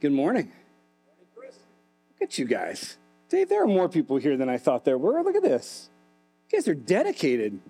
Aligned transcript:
Good 0.00 0.12
morning. 0.12 0.50
Look 1.36 2.22
at 2.22 2.38
you 2.38 2.46
guys. 2.46 2.96
Dave, 3.28 3.50
there 3.50 3.62
are 3.62 3.66
more 3.66 3.86
people 3.86 4.16
here 4.16 4.34
than 4.38 4.48
I 4.48 4.56
thought 4.56 4.86
there 4.86 4.96
were. 4.96 5.22
Look 5.22 5.36
at 5.36 5.42
this. 5.42 5.90
You 6.48 6.58
guys 6.58 6.68
are 6.68 6.74
dedicated. 6.74 7.60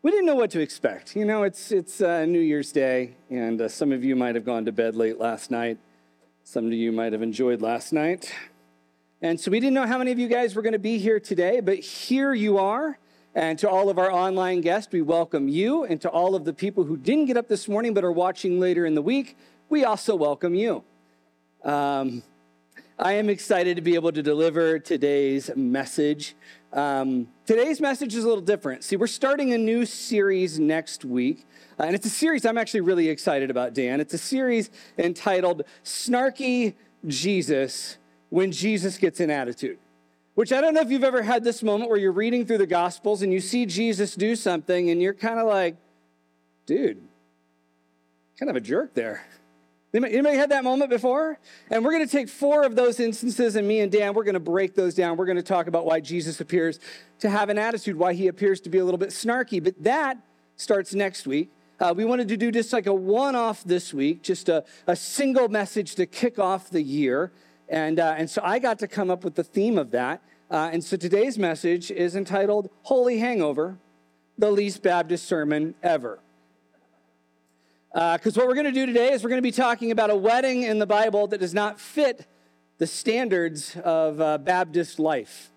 We 0.00 0.12
didn't 0.12 0.26
know 0.26 0.36
what 0.36 0.52
to 0.52 0.60
expect. 0.60 1.16
You 1.16 1.24
know, 1.24 1.42
it's, 1.42 1.72
it's 1.72 2.00
uh, 2.00 2.24
New 2.24 2.38
Year's 2.38 2.70
Day, 2.70 3.16
and 3.30 3.60
uh, 3.60 3.68
some 3.68 3.90
of 3.90 4.04
you 4.04 4.14
might 4.14 4.36
have 4.36 4.44
gone 4.44 4.64
to 4.66 4.70
bed 4.70 4.94
late 4.94 5.18
last 5.18 5.50
night. 5.50 5.78
Some 6.44 6.66
of 6.66 6.72
you 6.72 6.92
might 6.92 7.12
have 7.12 7.20
enjoyed 7.20 7.60
last 7.60 7.92
night. 7.92 8.32
And 9.20 9.40
so 9.40 9.50
we 9.50 9.58
didn't 9.58 9.74
know 9.74 9.88
how 9.88 9.98
many 9.98 10.12
of 10.12 10.20
you 10.20 10.28
guys 10.28 10.54
were 10.54 10.62
going 10.62 10.74
to 10.74 10.78
be 10.78 10.98
here 10.98 11.18
today, 11.18 11.58
but 11.58 11.80
here 11.80 12.32
you 12.32 12.58
are. 12.58 12.96
And 13.34 13.58
to 13.58 13.68
all 13.68 13.90
of 13.90 13.98
our 13.98 14.12
online 14.12 14.60
guests, 14.60 14.92
we 14.92 15.02
welcome 15.02 15.48
you. 15.48 15.82
And 15.82 16.00
to 16.02 16.08
all 16.08 16.36
of 16.36 16.44
the 16.44 16.52
people 16.52 16.84
who 16.84 16.96
didn't 16.96 17.24
get 17.24 17.36
up 17.36 17.48
this 17.48 17.66
morning 17.66 17.92
but 17.92 18.04
are 18.04 18.12
watching 18.12 18.60
later 18.60 18.86
in 18.86 18.94
the 18.94 19.02
week, 19.02 19.36
we 19.68 19.84
also 19.84 20.14
welcome 20.14 20.54
you. 20.54 20.84
Um, 21.64 22.22
I 22.98 23.14
am 23.14 23.28
excited 23.28 23.76
to 23.76 23.82
be 23.82 23.94
able 23.94 24.12
to 24.12 24.22
deliver 24.22 24.78
today's 24.78 25.50
message. 25.54 26.34
Um, 26.72 27.28
today's 27.46 27.80
message 27.80 28.14
is 28.14 28.24
a 28.24 28.28
little 28.28 28.42
different. 28.42 28.84
See, 28.84 28.96
we're 28.96 29.06
starting 29.06 29.52
a 29.52 29.58
new 29.58 29.84
series 29.84 30.58
next 30.58 31.04
week. 31.04 31.46
Uh, 31.78 31.84
and 31.84 31.94
it's 31.94 32.06
a 32.06 32.10
series 32.10 32.46
I'm 32.46 32.56
actually 32.58 32.82
really 32.82 33.08
excited 33.08 33.50
about, 33.50 33.74
Dan. 33.74 34.00
It's 34.00 34.14
a 34.14 34.18
series 34.18 34.70
entitled 34.96 35.64
Snarky 35.84 36.74
Jesus 37.06 37.98
When 38.30 38.52
Jesus 38.52 38.96
Gets 38.96 39.20
an 39.20 39.30
Attitude. 39.30 39.78
Which 40.34 40.52
I 40.52 40.60
don't 40.60 40.74
know 40.74 40.80
if 40.80 40.90
you've 40.90 41.04
ever 41.04 41.22
had 41.22 41.44
this 41.44 41.62
moment 41.62 41.90
where 41.90 41.98
you're 41.98 42.12
reading 42.12 42.46
through 42.46 42.58
the 42.58 42.66
Gospels 42.66 43.20
and 43.20 43.32
you 43.32 43.40
see 43.40 43.66
Jesus 43.66 44.14
do 44.14 44.34
something 44.34 44.88
and 44.88 45.02
you're 45.02 45.14
kind 45.14 45.38
of 45.38 45.46
like, 45.46 45.76
dude, 46.64 47.02
kind 48.38 48.48
of 48.48 48.56
a 48.56 48.60
jerk 48.60 48.94
there. 48.94 49.24
Anybody 49.92 50.36
had 50.36 50.50
that 50.50 50.62
moment 50.62 50.88
before? 50.88 51.38
And 51.68 51.84
we're 51.84 51.90
going 51.90 52.06
to 52.06 52.10
take 52.10 52.28
four 52.28 52.64
of 52.64 52.76
those 52.76 53.00
instances, 53.00 53.56
and 53.56 53.66
me 53.66 53.80
and 53.80 53.90
Dan, 53.90 54.14
we're 54.14 54.24
going 54.24 54.34
to 54.34 54.40
break 54.40 54.74
those 54.74 54.94
down. 54.94 55.16
We're 55.16 55.26
going 55.26 55.36
to 55.36 55.42
talk 55.42 55.66
about 55.66 55.84
why 55.84 55.98
Jesus 55.98 56.40
appears 56.40 56.78
to 57.18 57.28
have 57.28 57.48
an 57.48 57.58
attitude, 57.58 57.96
why 57.96 58.14
he 58.14 58.28
appears 58.28 58.60
to 58.62 58.70
be 58.70 58.78
a 58.78 58.84
little 58.84 58.98
bit 58.98 59.08
snarky. 59.08 59.62
But 59.62 59.82
that 59.82 60.18
starts 60.56 60.94
next 60.94 61.26
week. 61.26 61.50
Uh, 61.80 61.92
we 61.96 62.04
wanted 62.04 62.28
to 62.28 62.36
do 62.36 62.52
just 62.52 62.72
like 62.72 62.86
a 62.86 62.94
one 62.94 63.34
off 63.34 63.64
this 63.64 63.92
week, 63.92 64.22
just 64.22 64.48
a, 64.48 64.64
a 64.86 64.94
single 64.94 65.48
message 65.48 65.96
to 65.96 66.06
kick 66.06 66.38
off 66.38 66.70
the 66.70 66.82
year. 66.82 67.32
And, 67.68 67.98
uh, 67.98 68.14
and 68.16 68.28
so 68.28 68.42
I 68.44 68.58
got 68.58 68.78
to 68.80 68.88
come 68.88 69.10
up 69.10 69.24
with 69.24 69.34
the 69.34 69.44
theme 69.44 69.78
of 69.78 69.90
that. 69.90 70.22
Uh, 70.50 70.70
and 70.72 70.84
so 70.84 70.96
today's 70.96 71.38
message 71.38 71.90
is 71.90 72.14
entitled 72.14 72.70
Holy 72.82 73.18
Hangover, 73.18 73.78
the 74.36 74.50
least 74.50 74.82
Baptist 74.82 75.26
sermon 75.26 75.74
ever. 75.82 76.20
Because 77.92 78.36
uh, 78.36 78.40
what 78.40 78.46
we're 78.46 78.54
going 78.54 78.66
to 78.66 78.72
do 78.72 78.86
today 78.86 79.12
is 79.12 79.24
we're 79.24 79.30
going 79.30 79.42
to 79.42 79.42
be 79.42 79.50
talking 79.50 79.90
about 79.90 80.10
a 80.10 80.14
wedding 80.14 80.62
in 80.62 80.78
the 80.78 80.86
Bible 80.86 81.26
that 81.26 81.38
does 81.38 81.52
not 81.52 81.80
fit 81.80 82.24
the 82.78 82.86
standards 82.86 83.76
of 83.82 84.20
uh, 84.20 84.38
Baptist 84.38 85.00
life. 85.00 85.50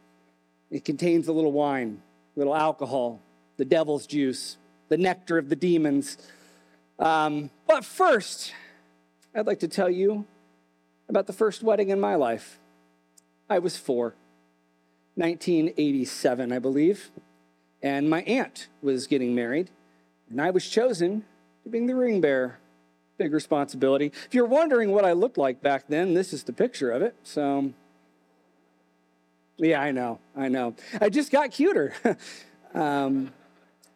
It 0.72 0.84
contains 0.84 1.28
a 1.28 1.32
little 1.32 1.52
wine, 1.52 2.02
a 2.36 2.40
little 2.40 2.56
alcohol, 2.56 3.22
the 3.58 3.66
devil's 3.66 4.08
juice, 4.08 4.58
the 4.90 4.98
nectar 4.98 5.38
of 5.38 5.48
the 5.48 5.56
demons. 5.56 6.18
Um, 6.98 7.52
but 7.68 7.86
first, 7.86 8.52
I'd 9.36 9.46
like 9.46 9.60
to 9.60 9.68
tell 9.68 9.90
you 9.90 10.26
about 11.08 11.28
the 11.28 11.34
first 11.34 11.62
wedding 11.62 11.90
in 11.90 12.00
my 12.00 12.16
life. 12.16 12.60
I 13.48 13.60
was 13.60 13.78
four, 13.78 14.16
1987, 15.16 16.52
I 16.52 16.58
believe, 16.58 17.12
and 17.84 18.10
my 18.10 18.24
aunt 18.24 18.70
was 18.82 19.06
getting 19.06 19.36
married, 19.36 19.70
and 20.32 20.42
I 20.42 20.50
was 20.50 20.68
chosen 20.68 21.26
to 21.64 21.70
being 21.70 21.88
the 21.88 21.96
ring 21.96 22.22
bearer. 22.22 22.60
Big 23.18 23.34
responsibility. 23.34 24.08
If 24.26 24.34
you're 24.34 24.46
wondering 24.46 24.92
what 24.92 25.06
I 25.06 25.14
looked 25.14 25.38
like 25.38 25.62
back 25.62 25.88
then, 25.88 26.14
this 26.14 26.34
is 26.34 26.44
the 26.44 26.54
picture 26.54 26.92
of 26.92 27.02
it. 27.02 27.16
So, 27.24 27.74
yeah, 29.58 29.82
I 29.82 29.92
know, 29.92 30.20
I 30.36 30.50
know. 30.50 30.76
I 31.00 31.10
just 31.10 31.32
got 31.32 31.52
cuter. 31.52 31.94
um, 32.74 33.32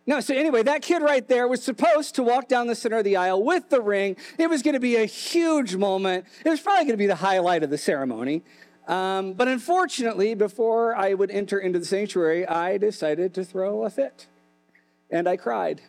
no, 0.06 0.22
so 0.22 0.34
anyway, 0.34 0.64
that 0.64 0.84
kid 0.84 1.02
right 1.02 1.28
there 1.28 1.48
was 1.48 1.62
supposed 1.62 2.16
to 2.16 2.24
walk 2.24 2.48
down 2.48 2.68
the 2.68 2.76
center 2.76 3.00
of 3.00 3.04
the 3.04 3.18
aisle 3.18 3.44
with 3.44 3.70
the 3.70 3.82
ring. 3.82 4.16
It 4.38 4.50
was 4.50 4.62
going 4.62 4.76
to 4.76 4.80
be 4.80 4.96
a 4.96 5.06
huge 5.06 5.76
moment. 5.76 6.26
It 6.46 6.50
was 6.50 6.62
probably 6.62 6.86
going 6.86 6.94
to 6.94 6.98
be 6.98 7.08
the 7.08 7.16
highlight 7.16 7.64
of 7.64 7.70
the 7.70 7.78
ceremony. 7.78 8.44
Um, 8.88 9.34
but 9.34 9.50
unfortunately, 9.50 10.34
before 10.34 10.96
I 10.96 11.14
would 11.14 11.30
enter 11.30 11.60
into 11.60 11.80
the 11.80 11.86
sanctuary, 11.86 12.48
I 12.48 12.78
decided 12.78 13.34
to 13.34 13.44
throw 13.44 13.84
a 13.84 13.90
fit. 13.90 14.28
And 15.10 15.28
I 15.28 15.36
cried, 15.36 15.82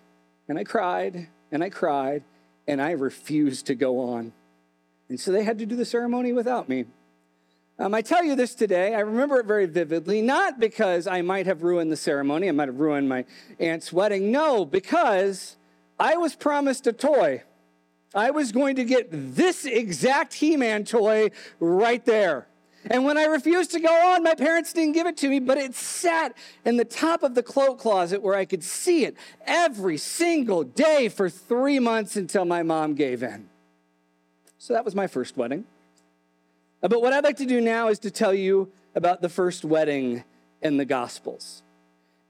and 0.48 0.58
I 0.58 0.64
cried, 0.64 1.28
and 1.50 1.62
I 1.62 1.70
cried, 1.70 2.22
and 2.66 2.80
I 2.80 2.92
refused 2.92 3.66
to 3.66 3.74
go 3.74 4.00
on. 4.00 4.32
And 5.08 5.18
so 5.18 5.32
they 5.32 5.42
had 5.42 5.58
to 5.58 5.66
do 5.66 5.76
the 5.76 5.84
ceremony 5.84 6.32
without 6.32 6.68
me. 6.68 6.84
Um, 7.78 7.94
I 7.94 8.02
tell 8.02 8.24
you 8.24 8.34
this 8.34 8.54
today, 8.54 8.94
I 8.94 9.00
remember 9.00 9.38
it 9.38 9.46
very 9.46 9.66
vividly, 9.66 10.20
not 10.20 10.58
because 10.58 11.06
I 11.06 11.22
might 11.22 11.46
have 11.46 11.62
ruined 11.62 11.92
the 11.92 11.96
ceremony, 11.96 12.48
I 12.48 12.52
might 12.52 12.68
have 12.68 12.80
ruined 12.80 13.08
my 13.08 13.24
aunt's 13.60 13.92
wedding. 13.92 14.32
No, 14.32 14.64
because 14.64 15.56
I 15.98 16.16
was 16.16 16.34
promised 16.34 16.86
a 16.88 16.92
toy. 16.92 17.42
I 18.14 18.30
was 18.30 18.52
going 18.52 18.76
to 18.76 18.84
get 18.84 19.08
this 19.10 19.64
exact 19.64 20.34
He 20.34 20.56
Man 20.56 20.84
toy 20.84 21.30
right 21.60 22.04
there. 22.04 22.48
And 22.90 23.04
when 23.04 23.18
I 23.18 23.24
refused 23.24 23.70
to 23.72 23.80
go 23.80 23.92
on, 23.92 24.22
my 24.22 24.34
parents 24.34 24.72
didn't 24.72 24.94
give 24.94 25.06
it 25.06 25.16
to 25.18 25.28
me, 25.28 25.40
but 25.40 25.58
it 25.58 25.74
sat 25.74 26.36
in 26.64 26.76
the 26.76 26.84
top 26.84 27.22
of 27.22 27.34
the 27.34 27.42
cloak 27.42 27.78
closet 27.78 28.22
where 28.22 28.34
I 28.34 28.44
could 28.44 28.64
see 28.64 29.04
it 29.04 29.16
every 29.46 29.98
single 29.98 30.64
day 30.64 31.08
for 31.08 31.28
three 31.28 31.78
months 31.78 32.16
until 32.16 32.44
my 32.44 32.62
mom 32.62 32.94
gave 32.94 33.22
in. 33.22 33.48
So 34.56 34.72
that 34.72 34.84
was 34.84 34.94
my 34.94 35.06
first 35.06 35.36
wedding. 35.36 35.64
Uh, 36.82 36.88
but 36.88 37.02
what 37.02 37.12
I'd 37.12 37.24
like 37.24 37.36
to 37.38 37.46
do 37.46 37.60
now 37.60 37.88
is 37.88 37.98
to 38.00 38.10
tell 38.10 38.34
you 38.34 38.72
about 38.94 39.20
the 39.20 39.28
first 39.28 39.64
wedding 39.64 40.24
in 40.62 40.76
the 40.76 40.84
Gospels. 40.84 41.62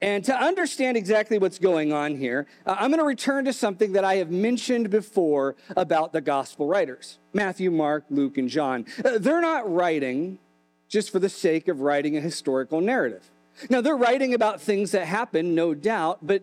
And 0.01 0.25
to 0.27 0.35
understand 0.35 0.97
exactly 0.97 1.39
what's 1.39 1.59
going 1.59 1.93
on 1.93 2.17
here, 2.17 2.47
uh, 2.65 2.77
I'm 2.79 2.91
going 2.91 3.01
to 3.01 3.05
return 3.05 3.47
to 3.47 3.53
something 3.53 3.93
that 3.93 4.05
I 4.05 4.17
have 4.17 4.31
mentioned 4.31 4.91
before 4.91 5.57
about 5.77 6.13
the 6.13 6.21
gospel 6.21 6.69
writers 6.69 7.19
Matthew, 7.33 7.71
Mark, 7.71 8.05
Luke, 8.09 8.39
and 8.39 8.49
John. 8.49 8.87
Uh, 9.05 9.19
they're 9.19 9.41
not 9.41 9.71
writing 9.71 10.39
just 10.88 11.10
for 11.10 11.19
the 11.19 11.28
sake 11.28 11.69
of 11.69 11.81
writing 11.81 12.16
a 12.16 12.21
historical 12.21 12.81
narrative. 12.81 13.31
Now, 13.71 13.81
they're 13.81 13.97
writing 13.97 14.34
about 14.34 14.60
things 14.60 14.93
that 14.93 15.06
happened, 15.06 15.54
no 15.54 15.75
doubt, 15.75 16.19
but 16.22 16.43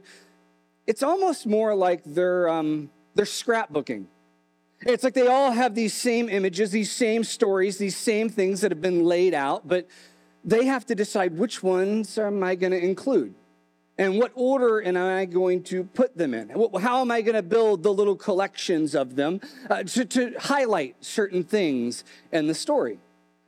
it's 0.85 1.01
almost 1.01 1.47
more 1.47 1.73
like 1.73 2.01
they're, 2.06 2.47
um, 2.50 2.89
they're 3.16 3.25
scrapbooking. 3.25 4.05
It's 4.81 5.03
like 5.03 5.13
they 5.13 5.28
all 5.28 5.51
have 5.51 5.73
these 5.73 5.94
same 5.94 6.29
images, 6.29 6.72
these 6.72 6.91
same 6.91 7.23
stories, 7.23 7.78
these 7.78 7.95
same 7.95 8.29
things 8.29 8.61
that 8.61 8.72
have 8.72 8.81
been 8.81 9.05
laid 9.05 9.34
out, 9.34 9.67
but 9.67 9.88
they 10.44 10.66
have 10.66 10.85
to 10.88 10.95
decide 10.95 11.38
which 11.38 11.63
ones 11.63 12.17
am 12.17 12.44
I 12.44 12.55
going 12.55 12.72
to 12.72 12.84
include? 12.84 13.34
And 13.97 14.19
what 14.19 14.31
order 14.35 14.84
am 14.84 14.97
I 14.97 15.23
going 15.25 15.63
to 15.63 15.85
put 15.85 16.17
them 16.17 16.34
in? 16.34 16.50
How 16.50 17.00
am 17.00 17.11
I 17.11 17.22
going 17.22 17.35
to 17.35 17.41
build 17.41 17.81
the 17.81 17.94
little 17.94 18.17
collections 18.17 18.94
of 18.94 19.16
them 19.16 19.39
uh, 19.69 19.84
to, 19.84 20.03
to 20.05 20.34
highlight 20.38 20.97
certain 21.00 21.45
things 21.45 22.03
in 22.34 22.47
the 22.47 22.53
story? 22.53 23.00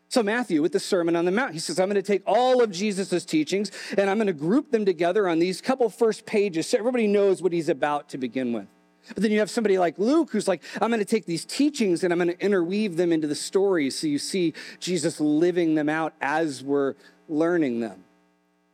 So, 0.09 0.23
Matthew, 0.23 0.62
with 0.62 0.72
the 0.72 0.79
Sermon 0.79 1.16
on 1.18 1.25
the 1.25 1.31
Mount, 1.31 1.53
he 1.53 1.59
says, 1.59 1.79
I'm 1.79 1.89
going 1.89 1.95
to 1.95 2.01
take 2.01 2.24
all 2.25 2.63
of 2.63 2.71
Jesus' 2.71 3.25
teachings 3.25 3.71
and 3.98 4.09
I'm 4.09 4.18
going 4.18 4.27
to 4.27 4.33
group 4.33 4.71
them 4.71 4.86
together 4.86 5.27
on 5.27 5.39
these 5.39 5.59
couple 5.59 5.89
first 5.89 6.25
pages 6.25 6.68
so 6.68 6.77
everybody 6.77 7.07
knows 7.07 7.42
what 7.42 7.51
he's 7.51 7.68
about 7.68 8.09
to 8.09 8.18
begin 8.18 8.54
with. 8.54 8.68
But 9.13 9.24
then 9.24 9.31
you 9.31 9.39
have 9.39 9.50
somebody 9.50 9.77
like 9.77 9.98
Luke 9.98 10.31
who's 10.31 10.48
like, 10.48 10.63
I'm 10.81 10.89
going 10.89 11.00
to 11.00 11.06
take 11.06 11.25
these 11.25 11.45
teachings 11.45 12.04
and 12.04 12.12
I'm 12.12 12.19
going 12.19 12.30
to 12.30 12.39
interweave 12.44 12.98
them 12.98 13.12
into 13.12 13.27
the 13.27 13.36
stories 13.36 13.98
so 13.98 14.07
you 14.07 14.19
see 14.19 14.54
Jesus 14.80 15.19
living 15.19 15.75
them 15.75 15.89
out 15.89 16.13
as 16.21 16.63
we're 16.63 16.95
learning 17.30 17.80
them. 17.80 18.03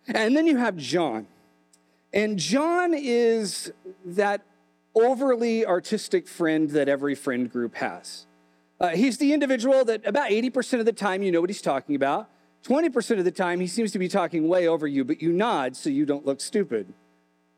And 0.08 0.36
then 0.36 0.48
you 0.48 0.58
have 0.58 0.76
John. 0.78 1.28
And 2.14 2.38
John 2.38 2.94
is 2.94 3.72
that 4.06 4.42
overly 4.96 5.66
artistic 5.66 6.28
friend 6.28 6.70
that 6.72 6.88
every 6.88 7.16
friend 7.16 7.52
group 7.52 7.76
has. 7.76 8.28
Uh, 8.84 8.90
he's 8.90 9.18
the 9.18 9.32
individual 9.32 9.86
that 9.86 10.06
about 10.06 10.30
80% 10.30 10.82
of 10.82 10.86
the 10.86 10.92
time 10.92 11.24
you 11.24 11.32
know 11.32 11.40
what 11.40 11.50
he's 11.50 11.62
talking 11.62 11.96
about. 11.96 12.30
20% 12.66 13.18
of 13.18 13.24
the 13.24 13.32
time 13.32 13.62
he 13.62 13.68
seems 13.68 13.94
to 13.94 14.00
be 14.00 14.10
talking 14.10 14.46
way 14.50 14.68
over 14.68 14.86
you, 14.86 15.06
but 15.06 15.22
you 15.22 15.32
nod 15.32 15.78
so 15.78 15.90
you 15.90 16.06
don't 16.06 16.26
look 16.26 16.42
stupid. 16.42 16.94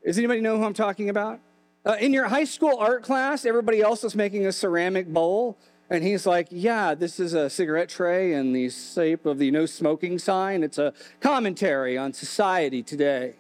Does 0.05 0.19
anybody 0.19 0.39
know 0.39 0.55
who 0.59 0.63
I'm 0.63 0.75
talking 0.75 1.09
about? 1.09 1.39
Uh, 1.83 1.97
in 1.99 2.13
your 2.13 2.27
high 2.27 2.43
school 2.43 2.77
art 2.77 3.01
class, 3.01 3.43
everybody 3.43 3.81
else 3.81 4.03
is 4.03 4.13
making 4.13 4.45
a 4.45 4.51
ceramic 4.51 5.07
bowl, 5.07 5.57
and 5.89 6.03
he's 6.03 6.27
like, 6.27 6.47
Yeah, 6.51 6.93
this 6.93 7.19
is 7.19 7.33
a 7.33 7.49
cigarette 7.49 7.89
tray 7.89 8.33
in 8.33 8.53
the 8.53 8.69
shape 8.69 9.25
of 9.25 9.39
the 9.39 9.49
no 9.49 9.65
smoking 9.65 10.19
sign. 10.19 10.61
It's 10.61 10.77
a 10.77 10.93
commentary 11.21 11.97
on 11.97 12.13
society 12.13 12.83
today. 12.83 13.33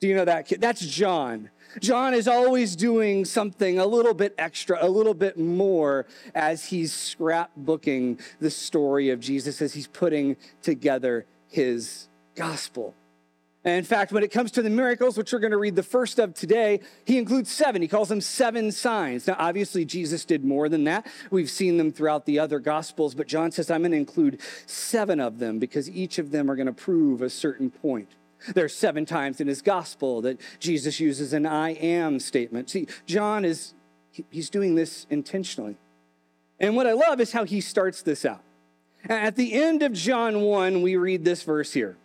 Do 0.00 0.08
you 0.08 0.14
know 0.14 0.24
that 0.24 0.46
kid? 0.46 0.62
That's 0.62 0.80
John. 0.80 1.50
John 1.80 2.14
is 2.14 2.28
always 2.28 2.76
doing 2.76 3.24
something 3.24 3.78
a 3.78 3.86
little 3.86 4.14
bit 4.14 4.34
extra, 4.38 4.78
a 4.80 4.88
little 4.88 5.14
bit 5.14 5.38
more 5.38 6.06
as 6.34 6.66
he's 6.66 6.92
scrapbooking 6.92 8.20
the 8.40 8.50
story 8.50 9.10
of 9.10 9.20
Jesus, 9.20 9.62
as 9.62 9.74
he's 9.74 9.86
putting 9.86 10.36
together 10.62 11.26
his 11.48 12.08
gospel. 12.34 12.94
And 13.64 13.78
in 13.78 13.84
fact, 13.84 14.10
when 14.10 14.24
it 14.24 14.32
comes 14.32 14.50
to 14.52 14.62
the 14.62 14.70
miracles, 14.70 15.16
which 15.16 15.32
we're 15.32 15.38
going 15.38 15.52
to 15.52 15.58
read 15.58 15.76
the 15.76 15.84
first 15.84 16.18
of 16.18 16.34
today, 16.34 16.80
he 17.04 17.16
includes 17.16 17.50
seven. 17.50 17.80
He 17.80 17.86
calls 17.86 18.08
them 18.08 18.20
seven 18.20 18.72
signs. 18.72 19.28
Now, 19.28 19.36
obviously, 19.38 19.84
Jesus 19.84 20.24
did 20.24 20.44
more 20.44 20.68
than 20.68 20.82
that. 20.84 21.06
We've 21.30 21.50
seen 21.50 21.76
them 21.76 21.92
throughout 21.92 22.26
the 22.26 22.40
other 22.40 22.58
gospels, 22.58 23.14
but 23.14 23.28
John 23.28 23.52
says, 23.52 23.70
I'm 23.70 23.82
going 23.82 23.92
to 23.92 23.98
include 23.98 24.40
seven 24.66 25.20
of 25.20 25.38
them 25.38 25.60
because 25.60 25.88
each 25.88 26.18
of 26.18 26.32
them 26.32 26.50
are 26.50 26.56
going 26.56 26.66
to 26.66 26.72
prove 26.72 27.22
a 27.22 27.30
certain 27.30 27.70
point. 27.70 28.08
There 28.54 28.64
are 28.64 28.68
seven 28.68 29.06
times 29.06 29.40
in 29.40 29.48
his 29.48 29.62
gospel 29.62 30.22
that 30.22 30.40
Jesus 30.58 31.00
uses 31.00 31.32
an 31.32 31.46
I 31.46 31.70
am 31.70 32.18
statement. 32.20 32.70
See, 32.70 32.86
John 33.06 33.44
is, 33.44 33.74
he's 34.30 34.50
doing 34.50 34.74
this 34.74 35.06
intentionally. 35.10 35.76
And 36.58 36.76
what 36.76 36.86
I 36.86 36.92
love 36.92 37.20
is 37.20 37.32
how 37.32 37.44
he 37.44 37.60
starts 37.60 38.02
this 38.02 38.24
out. 38.24 38.42
At 39.08 39.36
the 39.36 39.52
end 39.52 39.82
of 39.82 39.92
John 39.92 40.42
1, 40.42 40.82
we 40.82 40.96
read 40.96 41.24
this 41.24 41.42
verse 41.42 41.72
here. 41.72 41.96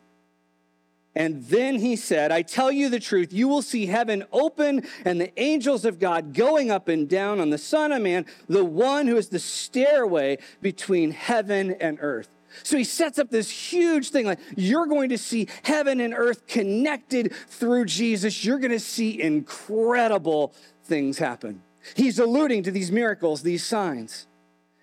And 1.17 1.43
then 1.45 1.79
he 1.79 1.95
said, 1.95 2.31
I 2.31 2.43
tell 2.43 2.71
you 2.71 2.89
the 2.89 2.99
truth, 2.99 3.33
you 3.33 3.47
will 3.47 3.63
see 3.63 3.87
heaven 3.87 4.23
open 4.31 4.85
and 5.03 5.19
the 5.19 5.31
angels 5.39 5.83
of 5.83 5.97
God 5.97 6.35
going 6.35 6.69
up 6.69 6.87
and 6.87 7.09
down 7.09 7.39
on 7.39 7.49
the 7.49 7.57
Son 7.57 7.91
of 7.91 8.03
Man, 8.03 8.27
the 8.47 8.63
one 8.63 9.07
who 9.07 9.17
is 9.17 9.29
the 9.29 9.39
stairway 9.39 10.37
between 10.61 11.09
heaven 11.09 11.71
and 11.71 11.97
earth. 12.01 12.29
So 12.63 12.77
he 12.77 12.83
sets 12.83 13.19
up 13.19 13.29
this 13.29 13.49
huge 13.49 14.09
thing 14.09 14.25
like 14.25 14.39
you're 14.55 14.87
going 14.87 15.09
to 15.09 15.17
see 15.17 15.47
heaven 15.63 15.99
and 15.99 16.13
earth 16.13 16.47
connected 16.47 17.33
through 17.49 17.85
Jesus. 17.85 18.43
You're 18.43 18.59
going 18.59 18.71
to 18.71 18.79
see 18.79 19.21
incredible 19.21 20.53
things 20.83 21.17
happen. 21.17 21.61
He's 21.95 22.19
alluding 22.19 22.63
to 22.63 22.71
these 22.71 22.91
miracles, 22.91 23.41
these 23.41 23.65
signs. 23.65 24.27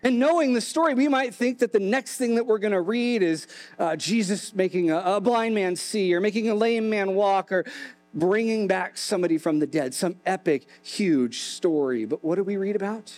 And 0.03 0.19
knowing 0.19 0.53
the 0.53 0.61
story, 0.61 0.95
we 0.95 1.09
might 1.09 1.35
think 1.35 1.61
that 1.61 1.73
the 1.73 1.81
next 1.81 2.19
thing 2.19 2.35
that 2.35 2.47
we're 2.47 2.59
going 2.59 2.73
to 2.73 2.81
read 2.81 3.23
is 3.23 3.47
uh, 3.79 3.97
Jesus 3.97 4.55
making 4.55 4.91
a, 4.91 4.99
a 4.99 5.21
blind 5.21 5.55
man 5.55 5.77
see, 5.77 6.15
or 6.15 6.21
making 6.21 6.51
a 6.51 6.55
lame 6.55 6.91
man 6.91 7.15
walk, 7.15 7.51
or 7.51 7.65
bringing 8.13 8.69
back 8.69 8.99
somebody 8.99 9.39
from 9.39 9.59
the 9.59 9.67
dead, 9.67 9.95
some 9.95 10.17
epic, 10.27 10.67
huge 10.83 11.41
story. 11.41 12.05
But 12.05 12.23
what 12.23 12.37
do 12.37 12.45
we 12.45 12.59
read 12.59 12.77
about? 12.77 13.13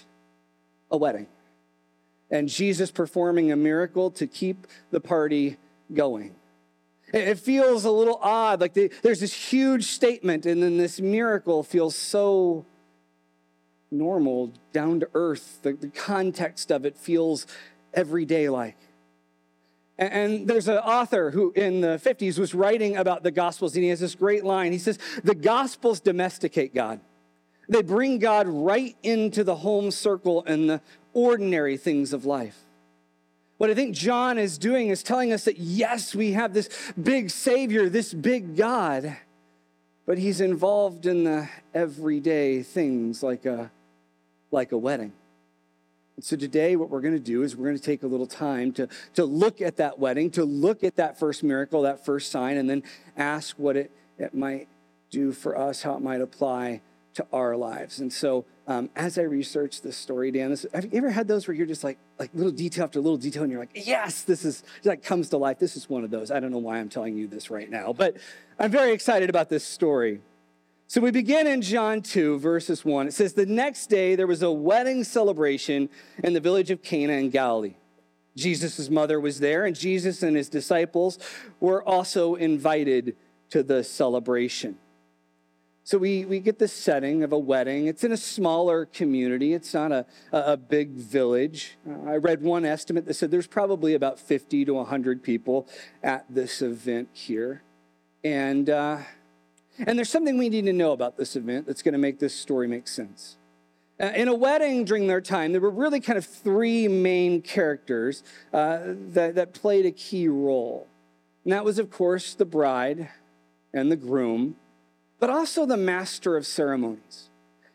A 0.91 0.97
wedding. 0.97 1.27
And 2.31 2.49
Jesus 2.49 2.91
performing 2.91 3.53
a 3.53 3.57
miracle 3.57 4.11
to 4.13 4.27
keep 4.27 4.67
the 4.91 5.01
party 5.01 5.57
going. 5.93 6.35
It 7.13 7.39
feels 7.39 7.85
a 7.85 7.91
little 7.91 8.19
odd, 8.21 8.61
like 8.61 8.75
there's 8.75 9.21
this 9.21 9.33
huge 9.33 9.85
statement, 9.85 10.45
and 10.45 10.61
then 10.61 10.77
this 10.77 11.01
miracle 11.01 11.63
feels 11.63 11.95
so 11.95 12.67
normal, 13.91 14.53
down 14.73 15.01
to 15.01 15.09
earth. 15.15 15.61
The, 15.63 15.75
the 15.75 15.89
context 15.89 16.73
of 16.73 16.85
it 16.85 16.97
feels 16.97 17.47
everyday 17.95 18.49
like. 18.49 18.77
And, 19.99 20.13
and 20.13 20.49
there's 20.49 20.69
an 20.69 20.79
author 20.79 21.31
who 21.31 21.53
in 21.53 21.81
the 21.81 22.01
50s 22.05 22.39
was 22.39 22.55
writing 22.55 22.97
about 22.97 23.23
the 23.23 23.31
Gospels, 23.31 23.75
and 23.75 23.85
he 23.85 23.91
has 23.91 24.01
this 24.01 24.15
great 24.15 24.45
line. 24.45 24.73
He 24.73 24.79
says, 24.79 24.99
The 25.25 25.35
Gospels 25.35 26.01
domesticate 26.01 26.75
God. 26.75 27.01
They 27.69 27.83
bring 27.83 28.19
God 28.19 28.47
right 28.49 28.97
into 29.03 29.43
the 29.43 29.57
home 29.57 29.91
circle 29.91 30.45
and 30.47 30.71
the 30.71 30.81
ordinary 31.17 31.79
things 31.79 32.13
of 32.13 32.27
life. 32.27 32.59
What 33.57 33.71
I 33.71 33.75
think 33.75 33.97
John 33.97 34.39
is 34.39 34.59
doing 34.59 34.89
is 34.89 35.03
telling 35.03 35.33
us 35.33 35.45
that 35.45 35.59
yes, 35.59 36.15
we 36.15 36.33
have 36.33 36.53
this 36.53 36.69
big 37.03 37.31
Savior, 37.31 37.89
this 37.89 38.13
big 38.13 38.55
God, 38.55 39.17
but 40.05 40.19
he's 40.19 40.43
involved 40.43 41.07
in 41.07 41.25
the 41.25 41.49
everyday 41.73 42.63
things 42.63 43.23
like 43.23 43.47
a 43.47 43.71
like 44.51 44.73
a 44.73 44.79
wedding. 44.79 45.13
And 46.17 46.25
so 46.25 46.37
today, 46.37 46.77
what 46.77 46.91
we're 46.91 47.01
going 47.01 47.15
to 47.15 47.21
do 47.21 47.43
is 47.43 47.57
we're 47.57 47.65
going 47.65 47.79
to 47.79 47.83
take 47.83 48.03
a 48.03 48.07
little 48.07 48.27
time 48.27 48.73
to, 48.73 48.89
to 49.15 49.25
look 49.25 49.61
at 49.61 49.77
that 49.77 49.99
wedding, 49.99 50.31
to 50.33 50.45
look 50.45 50.85
at 50.85 50.97
that 50.97 51.19
first 51.19 51.43
miracle, 51.43 51.83
that 51.83 52.05
first 52.05 52.31
sign, 52.31 52.57
and 52.57 52.69
then 52.71 52.83
ask 53.17 53.59
what 53.59 53.77
it, 53.77 53.91
it 54.19 54.35
might 54.35 54.69
do 55.11 55.33
for 55.33 55.59
us, 55.59 55.83
how 55.83 55.95
it 55.95 56.01
might 56.01 56.21
apply 56.21 56.81
to 57.15 57.27
our 57.33 57.57
lives. 57.57 58.01
And 58.01 58.13
so, 58.13 58.47
um, 58.67 58.91
as 58.97 59.19
I 59.19 59.23
researched 59.23 59.83
this 59.83 59.97
story, 59.97 60.31
Dan, 60.31 60.51
this, 60.51 60.67
have 60.75 60.85
you 60.85 60.91
ever 60.95 61.11
had 61.11 61.29
those 61.29 61.47
where 61.47 61.55
you're 61.55 61.67
just 61.67 61.85
like, 61.85 61.99
like 62.19 62.31
little 62.35 62.51
detail 62.51 62.85
after 62.85 63.01
little 63.01 63.17
detail, 63.17 63.45
and 63.45 63.53
you're 63.53 63.61
like, 63.61 63.87
yes, 63.87 64.23
this 64.23 64.45
is 64.45 64.65
that 64.83 65.05
comes 65.05 65.29
to 65.31 65.37
life. 65.37 65.59
This 65.59 65.77
is 65.77 65.89
one 65.89 66.03
of 66.03 66.11
those. 66.11 66.31
I 66.31 66.41
don't 66.41 66.51
know 66.51 66.59
why 66.59 66.79
I'm 66.79 66.89
telling 66.89 67.17
you 67.17 67.29
this 67.29 67.51
right 67.51 67.71
now, 67.71 67.93
but 67.93 68.17
I'm 68.59 68.71
very 68.71 68.93
excited 68.93 69.31
about 69.31 69.49
this 69.49 69.65
story. 69.65 70.21
So 70.89 71.01
we 71.01 71.11
begin 71.11 71.47
in 71.47 71.63
John 71.63 72.01
2, 72.01 72.39
verses 72.39 72.85
1. 72.85 73.09
It 73.09 73.15
says, 73.15 73.33
The 73.33 73.47
next 73.47 73.89
day 73.89 74.15
there 74.15 74.27
was 74.27 74.43
a 74.43 74.53
wedding 74.53 75.03
celebration 75.03 75.89
in 76.23 76.33
the 76.33 76.41
village 76.41 76.71
of 76.71 76.83
Cana 76.83 77.15
in 77.15 77.31
Galilee. 77.31 77.75
Jesus' 78.37 78.91
mother 78.91 79.19
was 79.19 79.41
there, 79.41 79.65
and 79.65 79.75
Jesus 79.75 80.23
and 80.23 80.37
his 80.37 80.49
disciples 80.49 81.19
were 81.59 81.83
also 81.83 82.35
invited 82.35 83.17
to 83.51 83.63
the 83.63 83.83
celebration. 83.83 84.79
So 85.87 85.99
we, 85.99 86.25
we 86.25 86.41
get 86.41 86.59
the 86.59 86.67
setting 86.67 87.23
of 87.23 87.31
a 87.31 87.39
wedding. 87.39 87.87
It's 87.87 88.03
in 88.03 88.11
a 88.11 88.17
smaller 88.17 88.87
community, 88.87 89.53
it's 89.53 89.73
not 89.73 89.93
a, 89.93 90.05
a 90.33 90.57
big 90.57 90.91
village. 90.91 91.79
Uh, 91.89 92.11
I 92.11 92.17
read 92.17 92.43
one 92.43 92.65
estimate 92.65 93.07
that 93.07 93.15
said 93.15 93.31
there's 93.31 93.47
probably 93.47 93.95
about 93.95 94.19
50 94.19 94.65
to 94.65 94.75
100 94.75 95.23
people 95.23 95.69
at 96.03 96.25
this 96.29 96.61
event 96.61 97.11
here. 97.13 97.63
And 98.25 98.69
uh, 98.69 98.99
and 99.79 99.97
there's 99.97 100.11
something 100.11 100.37
we 100.37 100.49
need 100.49 100.65
to 100.65 100.73
know 100.73 100.91
about 100.91 101.17
this 101.17 101.37
event 101.37 101.69
that's 101.69 101.83
going 101.83 101.93
to 101.93 101.99
make 101.99 102.19
this 102.19 102.35
story 102.35 102.67
make 102.67 102.89
sense. 102.89 103.37
Uh, 104.01 104.07
in 104.07 104.27
a 104.27 104.35
wedding 104.35 104.85
during 104.85 105.07
their 105.07 105.21
time, 105.21 105.53
there 105.53 105.61
were 105.61 105.71
really 105.71 106.01
kind 106.01 106.19
of 106.19 106.27
three 106.27 106.89
main 106.89 107.43
characters 107.43 108.25
uh, 108.53 108.81
that, 109.13 109.37
that 109.37 109.55
played 109.55 109.87
a 109.87 109.93
key 109.93 110.27
role. 110.27 110.89
And 111.45 111.53
that 111.53 111.65
was, 111.65 111.79
of 111.79 111.93
course, 111.93 112.35
the 112.35 112.45
bride 112.45 113.09
and 113.73 113.93
the 113.93 113.97
groom, 113.97 114.57
but 115.19 115.31
also 115.31 115.67
the 115.67 115.77
master 115.77 116.37
of 116.37 116.47
ceremonies. 116.47 117.31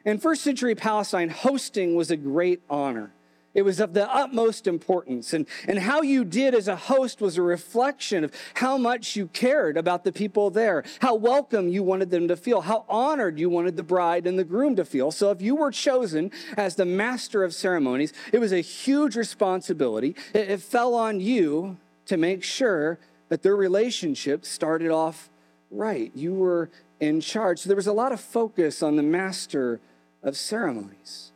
In 0.05 0.17
first 0.17 0.43
century 0.43 0.75
Palestine, 0.75 1.29
hosting 1.29 1.95
was 1.95 2.11
a 2.11 2.17
great 2.17 2.61
honor. 2.69 3.11
It 3.53 3.63
was 3.63 3.79
of 3.81 3.93
the 3.93 4.09
utmost 4.09 4.65
importance. 4.65 5.33
And, 5.33 5.45
and 5.67 5.77
how 5.77 6.01
you 6.01 6.23
did 6.23 6.55
as 6.55 6.67
a 6.67 6.75
host 6.75 7.19
was 7.19 7.37
a 7.37 7.41
reflection 7.41 8.23
of 8.23 8.33
how 8.53 8.77
much 8.77 9.15
you 9.15 9.27
cared 9.27 9.75
about 9.75 10.03
the 10.03 10.11
people 10.11 10.49
there, 10.49 10.83
how 11.01 11.15
welcome 11.15 11.67
you 11.67 11.83
wanted 11.83 12.09
them 12.09 12.29
to 12.29 12.37
feel, 12.37 12.61
how 12.61 12.85
honored 12.87 13.37
you 13.37 13.49
wanted 13.49 13.75
the 13.75 13.83
bride 13.83 14.25
and 14.25 14.39
the 14.39 14.45
groom 14.45 14.77
to 14.77 14.85
feel. 14.85 15.11
So 15.11 15.31
if 15.31 15.41
you 15.41 15.55
were 15.55 15.71
chosen 15.71 16.31
as 16.55 16.75
the 16.75 16.85
master 16.85 17.43
of 17.43 17.53
ceremonies, 17.53 18.13
it 18.31 18.39
was 18.39 18.53
a 18.53 18.61
huge 18.61 19.17
responsibility. 19.17 20.15
It, 20.33 20.49
it 20.49 20.61
fell 20.61 20.95
on 20.95 21.19
you 21.19 21.77
to 22.05 22.15
make 22.15 22.43
sure 22.43 22.99
that 23.27 23.43
their 23.43 23.55
relationship 23.55 24.45
started 24.45 24.91
off 24.91 25.29
right. 25.69 26.11
You 26.15 26.33
were 26.33 26.69
in 27.01 27.19
charge. 27.19 27.59
So 27.59 27.67
there 27.67 27.75
was 27.75 27.87
a 27.87 27.93
lot 27.93 28.13
of 28.13 28.21
focus 28.21 28.81
on 28.81 28.95
the 28.95 29.03
master 29.03 29.81
of 30.23 30.37
ceremonies. 30.37 31.33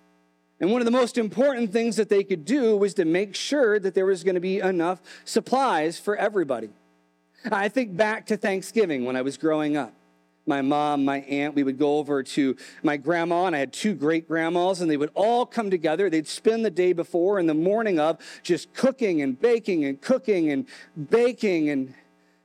And 0.62 0.72
one 0.72 0.80
of 0.80 0.86
the 0.86 0.92
most 0.92 1.18
important 1.18 1.74
things 1.74 1.98
that 1.98 2.08
they 2.08 2.24
could 2.24 2.46
do 2.46 2.78
was 2.78 2.94
to 2.94 3.04
make 3.04 3.36
sure 3.36 3.78
that 3.80 3.94
there 3.94 4.06
was 4.06 4.24
going 4.24 4.36
to 4.36 4.42
be 4.42 4.60
enough 4.60 5.02
supplies 5.26 6.00
for 6.00 6.16
everybody. 6.16 6.70
I 7.52 7.68
think 7.68 7.98
back 7.98 8.28
to 8.28 8.38
Thanksgiving 8.38 9.04
when 9.04 9.18
I 9.18 9.22
was 9.22 9.38
growing 9.38 9.76
up. 9.76 9.94
My 10.48 10.62
mom, 10.62 11.04
my 11.04 11.22
aunt, 11.22 11.56
we 11.56 11.64
would 11.64 11.80
go 11.80 11.98
over 11.98 12.22
to 12.22 12.56
my 12.84 12.98
grandma, 12.98 13.48
and 13.48 13.56
I 13.56 13.60
had 13.60 13.74
two 13.74 13.96
great 13.96 14.28
grandmas, 14.28 14.80
and 14.80 14.90
they 14.90 14.98
would 14.98 15.10
all 15.16 15.46
come 15.46 15.72
together. 15.72 16.08
They'd 16.08 16.28
spend 16.28 16.64
the 16.64 16.70
day 16.70 16.94
before 16.94 17.40
and 17.40 17.50
the 17.50 17.56
morning 17.56 18.00
of 18.00 18.20
just 18.44 18.72
cooking 18.74 19.24
and 19.24 19.40
baking 19.40 19.86
and 19.86 20.00
cooking 20.00 20.52
and 20.52 20.68
baking, 21.10 21.72
and 21.72 21.96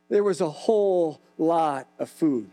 there 0.08 0.24
was 0.24 0.40
a 0.40 0.48
whole 0.48 1.20
lot 1.36 1.88
of 1.98 2.08
food. 2.08 2.50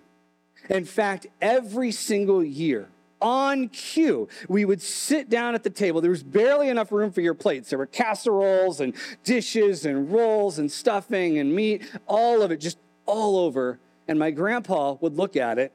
In 0.69 0.85
fact, 0.85 1.27
every 1.41 1.91
single 1.91 2.43
year, 2.43 2.89
on 3.21 3.69
cue. 3.69 4.27
We 4.47 4.65
would 4.65 4.81
sit 4.81 5.29
down 5.29 5.55
at 5.55 5.63
the 5.63 5.69
table. 5.69 6.01
There 6.01 6.11
was 6.11 6.23
barely 6.23 6.69
enough 6.69 6.91
room 6.91 7.11
for 7.11 7.21
your 7.21 7.33
plates. 7.33 7.69
There 7.69 7.79
were 7.79 7.85
casseroles 7.87 8.79
and 8.79 8.93
dishes 9.23 9.85
and 9.85 10.11
rolls 10.11 10.59
and 10.59 10.71
stuffing 10.71 11.39
and 11.39 11.53
meat, 11.53 11.89
all 12.05 12.41
of 12.41 12.51
it 12.51 12.57
just 12.57 12.77
all 13.05 13.37
over. 13.37 13.79
And 14.07 14.19
my 14.19 14.31
grandpa 14.31 14.97
would 15.01 15.15
look 15.15 15.35
at 15.35 15.57
it 15.57 15.73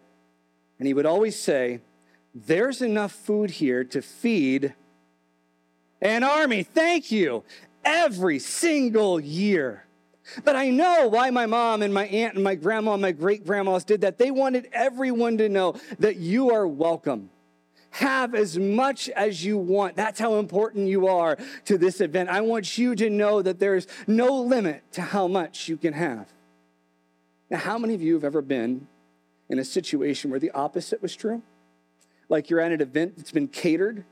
and 0.78 0.86
he 0.86 0.94
would 0.94 1.06
always 1.06 1.38
say, 1.38 1.80
There's 2.34 2.82
enough 2.82 3.12
food 3.12 3.50
here 3.50 3.84
to 3.84 4.02
feed 4.02 4.74
an 6.00 6.24
army. 6.24 6.62
Thank 6.62 7.10
you. 7.10 7.44
Every 7.84 8.38
single 8.38 9.20
year. 9.20 9.86
But 10.44 10.56
I 10.56 10.70
know 10.70 11.08
why 11.08 11.30
my 11.30 11.46
mom 11.46 11.82
and 11.82 11.92
my 11.92 12.06
aunt 12.06 12.34
and 12.34 12.44
my 12.44 12.54
grandma 12.54 12.94
and 12.94 13.02
my 13.02 13.12
great 13.12 13.44
grandmas 13.44 13.84
did 13.84 14.02
that. 14.02 14.18
They 14.18 14.30
wanted 14.30 14.68
everyone 14.72 15.38
to 15.38 15.48
know 15.48 15.74
that 15.98 16.16
you 16.16 16.52
are 16.52 16.66
welcome. 16.66 17.30
Have 17.90 18.34
as 18.34 18.58
much 18.58 19.08
as 19.10 19.44
you 19.44 19.58
want. 19.58 19.96
That's 19.96 20.18
how 20.18 20.36
important 20.36 20.88
you 20.88 21.08
are 21.08 21.36
to 21.66 21.76
this 21.76 22.00
event. 22.00 22.30
I 22.30 22.40
want 22.40 22.78
you 22.78 22.94
to 22.94 23.10
know 23.10 23.42
that 23.42 23.58
there's 23.58 23.86
no 24.06 24.40
limit 24.40 24.82
to 24.92 25.02
how 25.02 25.28
much 25.28 25.68
you 25.68 25.76
can 25.76 25.92
have. 25.92 26.32
Now, 27.50 27.58
how 27.58 27.76
many 27.76 27.94
of 27.94 28.00
you 28.00 28.14
have 28.14 28.24
ever 28.24 28.40
been 28.40 28.88
in 29.50 29.58
a 29.58 29.64
situation 29.64 30.30
where 30.30 30.40
the 30.40 30.52
opposite 30.52 31.02
was 31.02 31.14
true? 31.14 31.42
Like 32.30 32.48
you're 32.48 32.60
at 32.60 32.72
an 32.72 32.80
event 32.80 33.16
that's 33.16 33.32
been 33.32 33.48
catered 33.48 34.04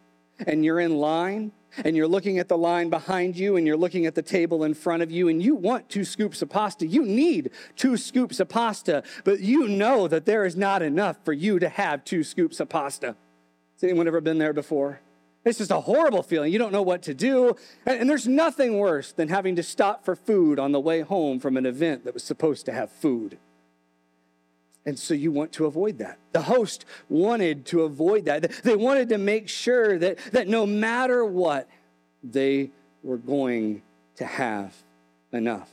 and 0.46 0.62
you're 0.62 0.80
in 0.80 0.96
line 0.96 1.52
and 1.84 1.96
you're 1.96 2.08
looking 2.08 2.38
at 2.38 2.48
the 2.48 2.58
line 2.58 2.90
behind 2.90 3.36
you 3.36 3.56
and 3.56 3.66
you're 3.66 3.76
looking 3.76 4.06
at 4.06 4.14
the 4.14 4.22
table 4.22 4.64
in 4.64 4.74
front 4.74 5.02
of 5.02 5.10
you 5.10 5.28
and 5.28 5.42
you 5.42 5.54
want 5.54 5.88
two 5.88 6.04
scoops 6.04 6.42
of 6.42 6.50
pasta. 6.50 6.86
You 6.86 7.02
need 7.04 7.50
two 7.76 7.96
scoops 7.96 8.40
of 8.40 8.48
pasta, 8.48 9.02
but 9.24 9.40
you 9.40 9.68
know 9.68 10.08
that 10.08 10.26
there 10.26 10.44
is 10.44 10.56
not 10.56 10.82
enough 10.82 11.16
for 11.24 11.32
you 11.32 11.58
to 11.58 11.68
have 11.68 12.04
two 12.04 12.24
scoops 12.24 12.60
of 12.60 12.68
pasta. 12.68 13.16
Has 13.74 13.84
anyone 13.84 14.06
ever 14.06 14.20
been 14.20 14.38
there 14.38 14.52
before? 14.52 15.00
It's 15.44 15.58
just 15.58 15.70
a 15.70 15.80
horrible 15.80 16.22
feeling. 16.22 16.52
You 16.52 16.58
don't 16.58 16.72
know 16.72 16.82
what 16.82 17.02
to 17.02 17.14
do. 17.14 17.56
And 17.86 18.10
there's 18.10 18.28
nothing 18.28 18.78
worse 18.78 19.12
than 19.12 19.28
having 19.28 19.56
to 19.56 19.62
stop 19.62 20.04
for 20.04 20.14
food 20.14 20.58
on 20.58 20.72
the 20.72 20.80
way 20.80 21.00
home 21.00 21.40
from 21.40 21.56
an 21.56 21.64
event 21.64 22.04
that 22.04 22.12
was 22.12 22.22
supposed 22.22 22.66
to 22.66 22.72
have 22.72 22.90
food. 22.90 23.38
And 24.86 24.98
so 24.98 25.12
you 25.14 25.30
want 25.30 25.52
to 25.52 25.66
avoid 25.66 25.98
that. 25.98 26.18
The 26.32 26.42
host 26.42 26.84
wanted 27.08 27.66
to 27.66 27.82
avoid 27.82 28.24
that. 28.24 28.50
They 28.62 28.76
wanted 28.76 29.10
to 29.10 29.18
make 29.18 29.48
sure 29.48 29.98
that, 29.98 30.18
that 30.32 30.48
no 30.48 30.66
matter 30.66 31.24
what, 31.24 31.68
they 32.22 32.70
were 33.02 33.18
going 33.18 33.82
to 34.16 34.24
have 34.24 34.74
enough. 35.32 35.70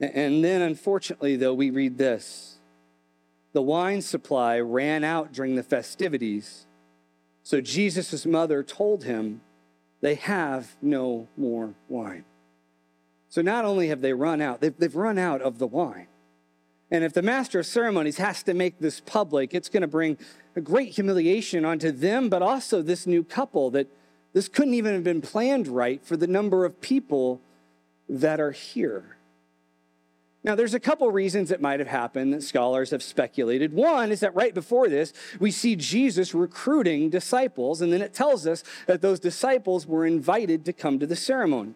And 0.00 0.42
then, 0.42 0.62
unfortunately, 0.62 1.36
though, 1.36 1.52
we 1.52 1.70
read 1.70 1.98
this 1.98 2.58
the 3.52 3.62
wine 3.62 4.00
supply 4.00 4.60
ran 4.60 5.02
out 5.04 5.32
during 5.32 5.56
the 5.56 5.62
festivities. 5.62 6.66
So 7.42 7.60
Jesus' 7.60 8.24
mother 8.24 8.62
told 8.62 9.04
him, 9.04 9.40
They 10.00 10.14
have 10.14 10.76
no 10.80 11.28
more 11.36 11.74
wine. 11.88 12.24
So 13.28 13.42
not 13.42 13.64
only 13.64 13.88
have 13.88 14.00
they 14.00 14.12
run 14.12 14.40
out, 14.40 14.60
they've, 14.60 14.76
they've 14.76 14.94
run 14.94 15.18
out 15.18 15.42
of 15.42 15.58
the 15.58 15.66
wine. 15.66 16.06
And 16.90 17.04
if 17.04 17.12
the 17.12 17.22
master 17.22 17.60
of 17.60 17.66
ceremonies 17.66 18.18
has 18.18 18.42
to 18.44 18.54
make 18.54 18.78
this 18.78 19.00
public, 19.00 19.54
it's 19.54 19.68
going 19.68 19.82
to 19.82 19.86
bring 19.88 20.18
a 20.56 20.60
great 20.60 20.90
humiliation 20.90 21.64
onto 21.64 21.92
them, 21.92 22.28
but 22.28 22.42
also 22.42 22.82
this 22.82 23.06
new 23.06 23.22
couple 23.22 23.70
that 23.70 23.86
this 24.32 24.48
couldn't 24.48 24.74
even 24.74 24.94
have 24.94 25.04
been 25.04 25.20
planned 25.20 25.68
right 25.68 26.04
for 26.04 26.16
the 26.16 26.26
number 26.26 26.64
of 26.64 26.80
people 26.80 27.40
that 28.08 28.40
are 28.40 28.50
here. 28.50 29.16
Now, 30.42 30.54
there's 30.54 30.74
a 30.74 30.80
couple 30.80 31.10
reasons 31.12 31.50
it 31.50 31.60
might 31.60 31.80
have 31.80 31.88
happened 31.88 32.32
that 32.32 32.42
scholars 32.42 32.90
have 32.90 33.02
speculated. 33.02 33.74
One 33.74 34.10
is 34.10 34.20
that 34.20 34.34
right 34.34 34.54
before 34.54 34.88
this, 34.88 35.12
we 35.38 35.50
see 35.50 35.76
Jesus 35.76 36.34
recruiting 36.34 37.10
disciples, 37.10 37.82
and 37.82 37.92
then 37.92 38.00
it 38.00 38.14
tells 38.14 38.46
us 38.46 38.64
that 38.86 39.02
those 39.02 39.20
disciples 39.20 39.86
were 39.86 40.06
invited 40.06 40.64
to 40.64 40.72
come 40.72 40.98
to 40.98 41.06
the 41.06 41.16
ceremony. 41.16 41.74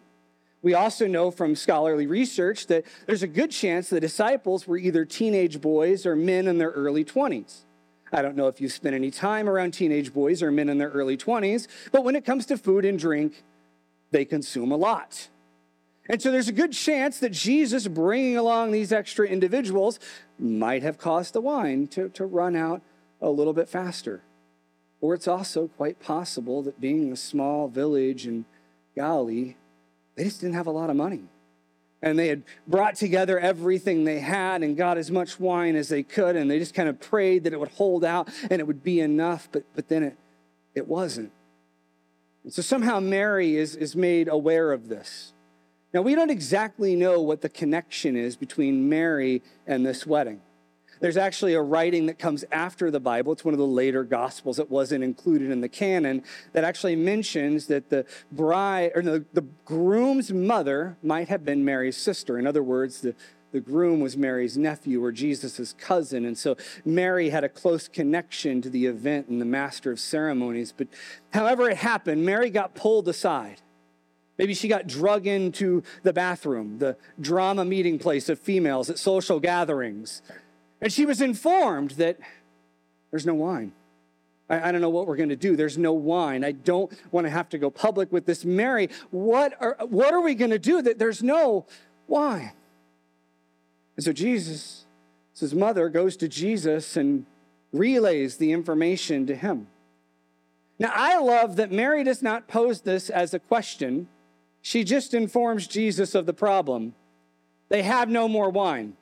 We 0.65 0.73
also 0.73 1.05
know 1.05 1.29
from 1.29 1.55
scholarly 1.55 2.07
research 2.07 2.65
that 2.67 2.85
there's 3.05 3.21
a 3.21 3.27
good 3.27 3.51
chance 3.51 3.91
the 3.91 3.99
disciples 3.99 4.65
were 4.65 4.77
either 4.77 5.05
teenage 5.05 5.61
boys 5.61 6.07
or 6.07 6.15
men 6.15 6.47
in 6.47 6.57
their 6.57 6.71
early 6.71 7.05
20s. 7.05 7.65
I 8.11 8.23
don't 8.23 8.35
know 8.35 8.47
if 8.47 8.59
you've 8.59 8.71
spent 8.71 8.95
any 8.95 9.11
time 9.11 9.47
around 9.47 9.75
teenage 9.75 10.11
boys 10.11 10.41
or 10.41 10.49
men 10.49 10.67
in 10.67 10.79
their 10.79 10.89
early 10.89 11.17
20s, 11.17 11.67
but 11.91 12.03
when 12.03 12.15
it 12.15 12.25
comes 12.25 12.47
to 12.47 12.57
food 12.57 12.83
and 12.83 12.97
drink, 12.97 13.43
they 14.09 14.25
consume 14.25 14.71
a 14.71 14.75
lot. 14.75 15.29
And 16.09 16.19
so 16.19 16.31
there's 16.31 16.47
a 16.47 16.51
good 16.51 16.73
chance 16.73 17.19
that 17.19 17.31
Jesus 17.31 17.87
bringing 17.87 18.35
along 18.35 18.71
these 18.71 18.91
extra 18.91 19.27
individuals 19.27 19.99
might 20.39 20.81
have 20.81 20.97
caused 20.97 21.33
the 21.33 21.41
wine 21.41 21.85
to, 21.89 22.09
to 22.09 22.25
run 22.25 22.55
out 22.55 22.81
a 23.21 23.29
little 23.29 23.53
bit 23.53 23.69
faster. 23.69 24.23
Or 24.99 25.13
it's 25.13 25.27
also 25.27 25.67
quite 25.67 25.99
possible 25.99 26.63
that 26.63 26.81
being 26.81 27.11
a 27.11 27.15
small 27.15 27.67
village 27.67 28.25
in 28.25 28.45
Galilee, 28.95 29.57
they 30.15 30.23
just 30.23 30.41
didn't 30.41 30.55
have 30.55 30.67
a 30.67 30.71
lot 30.71 30.89
of 30.89 30.95
money. 30.95 31.23
And 32.01 32.19
they 32.19 32.27
had 32.27 32.43
brought 32.67 32.95
together 32.95 33.39
everything 33.39 34.03
they 34.03 34.19
had 34.19 34.61
and 34.61 34.77
got 34.77 34.97
as 34.97 35.09
much 35.09 35.39
wine 35.39 35.75
as 35.75 35.89
they 35.89 36.03
could. 36.03 36.35
And 36.35 36.49
they 36.51 36.59
just 36.59 36.73
kind 36.73 36.87
of 36.87 36.99
prayed 36.99 37.45
that 37.45 37.53
it 37.53 37.59
would 37.59 37.71
hold 37.71 38.03
out 38.03 38.29
and 38.49 38.59
it 38.59 38.67
would 38.67 38.83
be 38.83 38.99
enough. 38.99 39.49
But, 39.51 39.63
but 39.73 39.87
then 39.87 40.03
it, 40.03 40.17
it 40.75 40.87
wasn't. 40.87 41.31
And 42.43 42.53
so 42.53 42.61
somehow 42.61 42.99
Mary 42.99 43.55
is, 43.55 43.75
is 43.75 43.95
made 43.95 44.27
aware 44.27 44.71
of 44.71 44.87
this. 44.87 45.33
Now, 45.93 46.01
we 46.01 46.13
don't 46.13 46.29
exactly 46.29 46.95
know 46.95 47.21
what 47.21 47.41
the 47.41 47.49
connection 47.49 48.15
is 48.15 48.35
between 48.35 48.89
Mary 48.89 49.41
and 49.65 49.85
this 49.85 50.05
wedding. 50.05 50.41
There's 50.99 51.17
actually 51.17 51.53
a 51.53 51.61
writing 51.61 52.05
that 52.07 52.19
comes 52.19 52.45
after 52.51 52.89
the 52.89 52.99
Bible. 52.99 53.33
It's 53.33 53.45
one 53.45 53.53
of 53.53 53.59
the 53.59 53.67
later 53.67 54.03
gospels 54.03 54.57
that 54.57 54.69
wasn't 54.69 55.03
included 55.03 55.51
in 55.51 55.61
the 55.61 55.69
canon 55.69 56.23
that 56.53 56.63
actually 56.63 56.95
mentions 56.95 57.67
that 57.67 57.89
the 57.89 58.05
bride 58.31 58.91
or 58.95 59.01
the, 59.01 59.25
the 59.33 59.45
groom's 59.65 60.31
mother 60.31 60.97
might 61.03 61.27
have 61.27 61.43
been 61.43 61.65
Mary's 61.65 61.97
sister. 61.97 62.37
In 62.37 62.47
other 62.47 62.63
words, 62.63 63.01
the, 63.01 63.15
the 63.51 63.61
groom 63.61 63.99
was 63.99 64.17
Mary's 64.17 64.57
nephew 64.57 65.03
or 65.03 65.11
Jesus' 65.11 65.73
cousin. 65.77 66.25
And 66.25 66.37
so 66.37 66.57
Mary 66.83 67.29
had 67.29 67.43
a 67.43 67.49
close 67.49 67.87
connection 67.87 68.61
to 68.61 68.69
the 68.69 68.85
event 68.85 69.27
and 69.27 69.39
the 69.39 69.45
master 69.45 69.91
of 69.91 69.99
ceremonies. 69.99 70.73
But 70.75 70.87
however 71.33 71.69
it 71.69 71.77
happened, 71.77 72.25
Mary 72.25 72.49
got 72.49 72.75
pulled 72.75 73.07
aside. 73.07 73.61
Maybe 74.37 74.53
she 74.53 74.67
got 74.67 74.87
drug 74.87 75.27
into 75.27 75.83
the 76.03 76.11
bathroom, 76.11 76.79
the 76.79 76.97
drama 77.19 77.63
meeting 77.63 77.99
place 77.99 78.27
of 78.27 78.39
females 78.39 78.89
at 78.89 78.99
social 78.99 79.39
gatherings. 79.39 80.21
And 80.85 80.93
she 80.93 81.07
was 81.07 81.19
informed 81.19 81.91
that 81.97 82.19
there's 83.09 83.25
no 83.25 83.33
wine. 83.33 83.71
I, 84.47 84.69
I 84.69 84.71
don't 84.71 84.81
know 84.81 84.91
what 84.91 85.07
we're 85.07 85.15
going 85.15 85.29
to 85.29 85.35
do. 85.35 85.55
There's 85.55 85.79
no 85.79 85.93
wine. 85.93 86.43
I 86.43 86.51
don't 86.51 86.93
want 87.11 87.25
to 87.25 87.31
have 87.31 87.49
to 87.49 87.57
go 87.57 87.71
public 87.71 88.11
with 88.11 88.27
this. 88.27 88.45
Mary, 88.45 88.89
what 89.09 89.59
are, 89.59 89.77
what 89.79 90.13
are 90.13 90.21
we 90.21 90.35
going 90.35 90.51
to 90.51 90.59
do 90.59 90.83
that 90.83 90.99
there's 90.99 91.23
no 91.23 91.65
wine? 92.05 92.51
And 93.95 94.05
so 94.05 94.13
Jesus, 94.13 94.85
his 95.39 95.55
mother, 95.55 95.89
goes 95.89 96.15
to 96.17 96.27
Jesus 96.27 96.95
and 96.95 97.25
relays 97.73 98.37
the 98.37 98.51
information 98.51 99.25
to 99.25 99.35
him. 99.35 99.65
Now, 100.77 100.91
I 100.93 101.17
love 101.17 101.55
that 101.55 101.71
Mary 101.71 102.03
does 102.03 102.21
not 102.21 102.47
pose 102.47 102.81
this 102.81 103.09
as 103.09 103.33
a 103.33 103.39
question. 103.39 104.07
She 104.61 104.83
just 104.83 105.15
informs 105.15 105.65
Jesus 105.65 106.13
of 106.13 106.27
the 106.27 106.33
problem. 106.33 106.93
They 107.69 107.81
have 107.81 108.07
no 108.07 108.27
more 108.27 108.51
wine. 108.51 108.97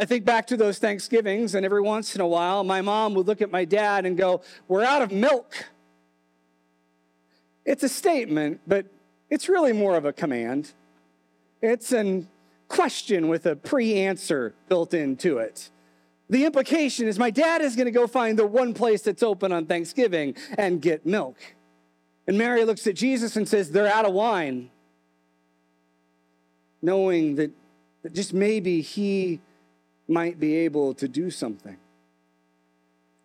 I 0.00 0.06
think 0.06 0.24
back 0.24 0.46
to 0.46 0.56
those 0.56 0.78
Thanksgivings, 0.78 1.54
and 1.54 1.66
every 1.66 1.82
once 1.82 2.14
in 2.14 2.22
a 2.22 2.26
while, 2.26 2.64
my 2.64 2.80
mom 2.80 3.12
would 3.12 3.26
look 3.26 3.42
at 3.42 3.50
my 3.50 3.66
dad 3.66 4.06
and 4.06 4.16
go, 4.16 4.40
We're 4.66 4.82
out 4.82 5.02
of 5.02 5.12
milk. 5.12 5.66
It's 7.66 7.82
a 7.82 7.88
statement, 7.88 8.62
but 8.66 8.86
it's 9.28 9.46
really 9.46 9.74
more 9.74 9.98
of 9.98 10.06
a 10.06 10.12
command. 10.14 10.72
It's 11.60 11.92
a 11.92 12.24
question 12.66 13.28
with 13.28 13.44
a 13.44 13.56
pre 13.56 13.98
answer 13.98 14.54
built 14.70 14.94
into 14.94 15.36
it. 15.36 15.68
The 16.30 16.46
implication 16.46 17.06
is 17.06 17.18
my 17.18 17.30
dad 17.30 17.60
is 17.60 17.76
going 17.76 17.84
to 17.84 17.92
go 17.92 18.06
find 18.06 18.38
the 18.38 18.46
one 18.46 18.72
place 18.72 19.02
that's 19.02 19.22
open 19.22 19.52
on 19.52 19.66
Thanksgiving 19.66 20.34
and 20.56 20.80
get 20.80 21.04
milk. 21.04 21.36
And 22.26 22.38
Mary 22.38 22.64
looks 22.64 22.86
at 22.86 22.94
Jesus 22.94 23.36
and 23.36 23.46
says, 23.46 23.70
They're 23.70 23.92
out 23.92 24.06
of 24.06 24.14
wine. 24.14 24.70
Knowing 26.80 27.34
that, 27.34 27.50
that 28.02 28.14
just 28.14 28.32
maybe 28.32 28.80
he 28.80 29.42
might 30.10 30.40
be 30.40 30.56
able 30.56 30.92
to 30.94 31.08
do 31.08 31.30
something. 31.30 31.76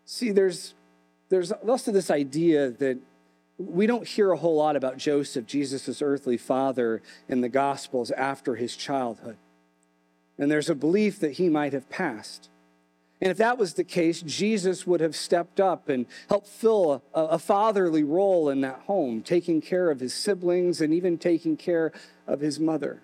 See, 0.05 0.31
there's, 0.31 0.75
there's 1.29 1.51
also 1.51 1.91
this 1.91 2.11
idea 2.11 2.69
that 2.69 2.99
we 3.57 3.87
don't 3.87 4.07
hear 4.07 4.31
a 4.31 4.37
whole 4.37 4.55
lot 4.55 4.75
about 4.75 4.97
Joseph, 4.97 5.47
Jesus' 5.47 6.01
earthly 6.01 6.37
father, 6.37 7.01
in 7.27 7.41
the 7.41 7.49
Gospels 7.49 8.11
after 8.11 8.55
his 8.55 8.75
childhood. 8.75 9.37
And 10.37 10.51
there's 10.51 10.69
a 10.69 10.75
belief 10.75 11.19
that 11.21 11.33
he 11.33 11.49
might 11.49 11.73
have 11.73 11.89
passed. 11.89 12.49
And 13.21 13.31
if 13.31 13.37
that 13.37 13.57
was 13.57 13.73
the 13.73 13.85
case, 13.85 14.21
Jesus 14.21 14.85
would 14.85 14.99
have 14.99 15.15
stepped 15.15 15.59
up 15.59 15.87
and 15.87 16.05
helped 16.27 16.47
fill 16.47 17.01
a, 17.13 17.21
a, 17.21 17.39
fatherly 17.39 18.03
role 18.03 18.49
in 18.49 18.59
that 18.61 18.81
home, 18.81 19.21
taking 19.21 19.61
care 19.61 19.89
of 19.89 20.01
his 20.01 20.13
siblings 20.13 20.81
and 20.81 20.93
even 20.93 21.17
taking 21.17 21.55
care 21.55 21.93
of 22.27 22.41
his 22.41 22.59
mother 22.59 23.01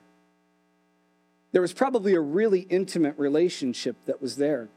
there 1.52 1.62
was 1.62 1.74
probably 1.74 2.14
a 2.14 2.22
really 2.22 2.62
intimate 2.62 3.18
relationship 3.18 3.96
that 4.06 4.22
was 4.22 4.38
there. 4.38 4.70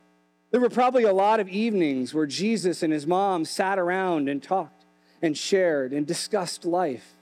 There 0.51 0.61
were 0.61 0.71
probably 0.71 1.05
a 1.05 1.13
lot 1.13 1.41
of 1.41 1.49
evenings 1.49 2.15
where 2.15 2.27
Jesus 2.27 2.83
and 2.83 2.93
his 2.93 3.07
mom 3.07 3.45
sat 3.45 3.79
around 3.79 4.29
and 4.29 4.43
talked 4.43 4.85
and 5.23 5.37
shared 5.37 5.93
and 5.93 6.07
discussed 6.07 6.65
life. 6.65 7.15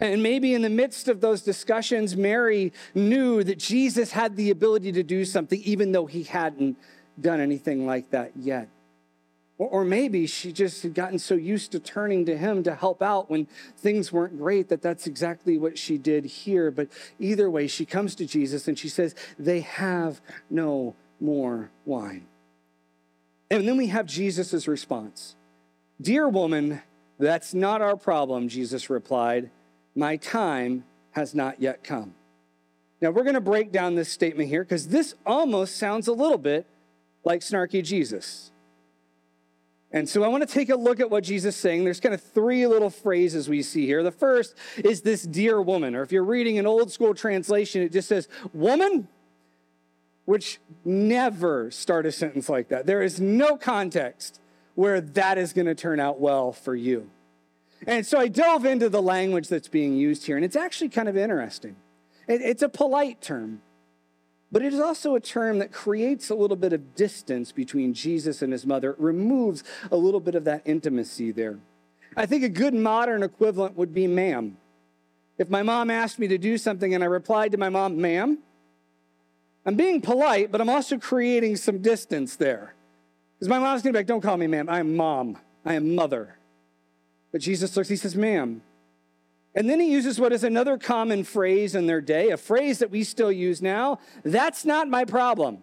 And 0.00 0.22
maybe 0.22 0.54
in 0.54 0.62
the 0.62 0.70
midst 0.70 1.08
of 1.08 1.20
those 1.20 1.42
discussions, 1.42 2.16
Mary 2.16 2.72
knew 2.94 3.44
that 3.44 3.58
Jesus 3.58 4.10
had 4.12 4.36
the 4.36 4.50
ability 4.50 4.92
to 4.92 5.02
do 5.02 5.24
something, 5.24 5.60
even 5.62 5.92
though 5.92 6.06
he 6.06 6.24
hadn't 6.24 6.76
done 7.20 7.40
anything 7.40 7.86
like 7.86 8.10
that 8.10 8.32
yet. 8.36 8.68
Or 9.66 9.84
maybe 9.84 10.26
she 10.26 10.52
just 10.52 10.82
had 10.82 10.94
gotten 10.94 11.18
so 11.18 11.34
used 11.34 11.72
to 11.72 11.80
turning 11.80 12.26
to 12.26 12.36
him 12.36 12.62
to 12.64 12.74
help 12.74 13.02
out 13.02 13.30
when 13.30 13.46
things 13.76 14.12
weren't 14.12 14.38
great 14.38 14.68
that 14.68 14.82
that's 14.82 15.06
exactly 15.06 15.58
what 15.58 15.78
she 15.78 15.98
did 15.98 16.24
here. 16.24 16.70
But 16.70 16.88
either 17.18 17.50
way, 17.50 17.66
she 17.66 17.84
comes 17.84 18.14
to 18.16 18.26
Jesus 18.26 18.68
and 18.68 18.78
she 18.78 18.88
says, 18.88 19.14
They 19.38 19.60
have 19.60 20.20
no 20.50 20.94
more 21.20 21.70
wine. 21.84 22.26
And 23.50 23.68
then 23.68 23.76
we 23.76 23.88
have 23.88 24.06
Jesus' 24.06 24.66
response 24.66 25.36
Dear 26.00 26.28
woman, 26.28 26.82
that's 27.18 27.54
not 27.54 27.80
our 27.80 27.96
problem, 27.96 28.48
Jesus 28.48 28.90
replied. 28.90 29.50
My 29.94 30.16
time 30.16 30.84
has 31.12 31.34
not 31.34 31.60
yet 31.60 31.84
come. 31.84 32.14
Now, 33.00 33.10
we're 33.10 33.22
going 33.22 33.34
to 33.34 33.40
break 33.40 33.70
down 33.70 33.94
this 33.94 34.10
statement 34.10 34.48
here 34.48 34.64
because 34.64 34.88
this 34.88 35.14
almost 35.24 35.76
sounds 35.76 36.08
a 36.08 36.12
little 36.12 36.38
bit 36.38 36.66
like 37.22 37.40
snarky 37.40 37.82
Jesus. 37.84 38.50
And 39.94 40.08
so 40.08 40.24
I 40.24 40.28
want 40.28 40.42
to 40.46 40.52
take 40.52 40.70
a 40.70 40.74
look 40.74 40.98
at 40.98 41.08
what 41.08 41.22
Jesus 41.22 41.54
is 41.54 41.60
saying. 41.60 41.84
There's 41.84 42.00
kind 42.00 42.16
of 42.16 42.20
three 42.20 42.66
little 42.66 42.90
phrases 42.90 43.48
we 43.48 43.62
see 43.62 43.86
here. 43.86 44.02
The 44.02 44.10
first 44.10 44.56
is 44.76 45.02
this 45.02 45.22
dear 45.22 45.62
woman, 45.62 45.94
or 45.94 46.02
if 46.02 46.10
you're 46.10 46.24
reading 46.24 46.58
an 46.58 46.66
old 46.66 46.90
school 46.90 47.14
translation, 47.14 47.80
it 47.80 47.92
just 47.92 48.08
says 48.08 48.28
woman, 48.52 49.06
which 50.24 50.58
never 50.84 51.70
start 51.70 52.06
a 52.06 52.12
sentence 52.12 52.48
like 52.48 52.70
that. 52.70 52.86
There 52.86 53.02
is 53.02 53.20
no 53.20 53.56
context 53.56 54.40
where 54.74 55.00
that 55.00 55.38
is 55.38 55.52
going 55.52 55.66
to 55.66 55.76
turn 55.76 56.00
out 56.00 56.18
well 56.18 56.50
for 56.50 56.74
you. 56.74 57.08
And 57.86 58.04
so 58.04 58.18
I 58.18 58.26
dove 58.26 58.64
into 58.64 58.88
the 58.88 59.00
language 59.00 59.46
that's 59.46 59.68
being 59.68 59.94
used 59.94 60.26
here, 60.26 60.34
and 60.34 60.44
it's 60.44 60.56
actually 60.56 60.88
kind 60.88 61.08
of 61.08 61.16
interesting. 61.16 61.76
It's 62.26 62.62
a 62.62 62.68
polite 62.68 63.22
term, 63.22 63.62
but 64.54 64.62
it 64.62 64.72
is 64.72 64.78
also 64.78 65.16
a 65.16 65.20
term 65.20 65.58
that 65.58 65.72
creates 65.72 66.30
a 66.30 66.34
little 66.36 66.56
bit 66.56 66.72
of 66.72 66.94
distance 66.94 67.50
between 67.50 67.92
Jesus 67.92 68.40
and 68.40 68.52
his 68.52 68.64
mother. 68.64 68.92
It 68.92 69.00
removes 69.00 69.64
a 69.90 69.96
little 69.96 70.20
bit 70.20 70.36
of 70.36 70.44
that 70.44 70.62
intimacy 70.64 71.32
there. 71.32 71.58
I 72.16 72.26
think 72.26 72.44
a 72.44 72.48
good 72.48 72.72
modern 72.72 73.24
equivalent 73.24 73.76
would 73.76 73.92
be 73.92 74.06
ma'am. 74.06 74.56
If 75.38 75.50
my 75.50 75.64
mom 75.64 75.90
asked 75.90 76.20
me 76.20 76.28
to 76.28 76.38
do 76.38 76.56
something 76.56 76.94
and 76.94 77.02
I 77.02 77.08
replied 77.08 77.50
to 77.50 77.58
my 77.58 77.68
mom, 77.68 78.00
ma'am, 78.00 78.38
I'm 79.66 79.74
being 79.74 80.00
polite, 80.00 80.52
but 80.52 80.60
I'm 80.60 80.70
also 80.70 80.98
creating 80.98 81.56
some 81.56 81.82
distance 81.82 82.36
there. 82.36 82.76
Because 83.36 83.48
my 83.48 83.58
mom's 83.58 83.82
gonna 83.82 83.94
be 83.94 83.98
like, 83.98 84.06
don't 84.06 84.20
call 84.20 84.36
me 84.36 84.46
ma'am, 84.46 84.68
I 84.68 84.78
am 84.78 84.94
mom, 84.94 85.36
I 85.64 85.74
am 85.74 85.96
mother. 85.96 86.38
But 87.32 87.40
Jesus 87.40 87.76
looks, 87.76 87.88
he 87.88 87.96
says, 87.96 88.14
ma'am. 88.14 88.62
And 89.54 89.70
then 89.70 89.78
he 89.78 89.90
uses 89.90 90.18
what 90.18 90.32
is 90.32 90.42
another 90.42 90.76
common 90.76 91.22
phrase 91.22 91.74
in 91.74 91.86
their 91.86 92.00
day, 92.00 92.30
a 92.30 92.36
phrase 92.36 92.80
that 92.80 92.90
we 92.90 93.04
still 93.04 93.30
use 93.30 93.62
now. 93.62 93.98
That's 94.24 94.64
not 94.64 94.88
my 94.88 95.04
problem. 95.04 95.58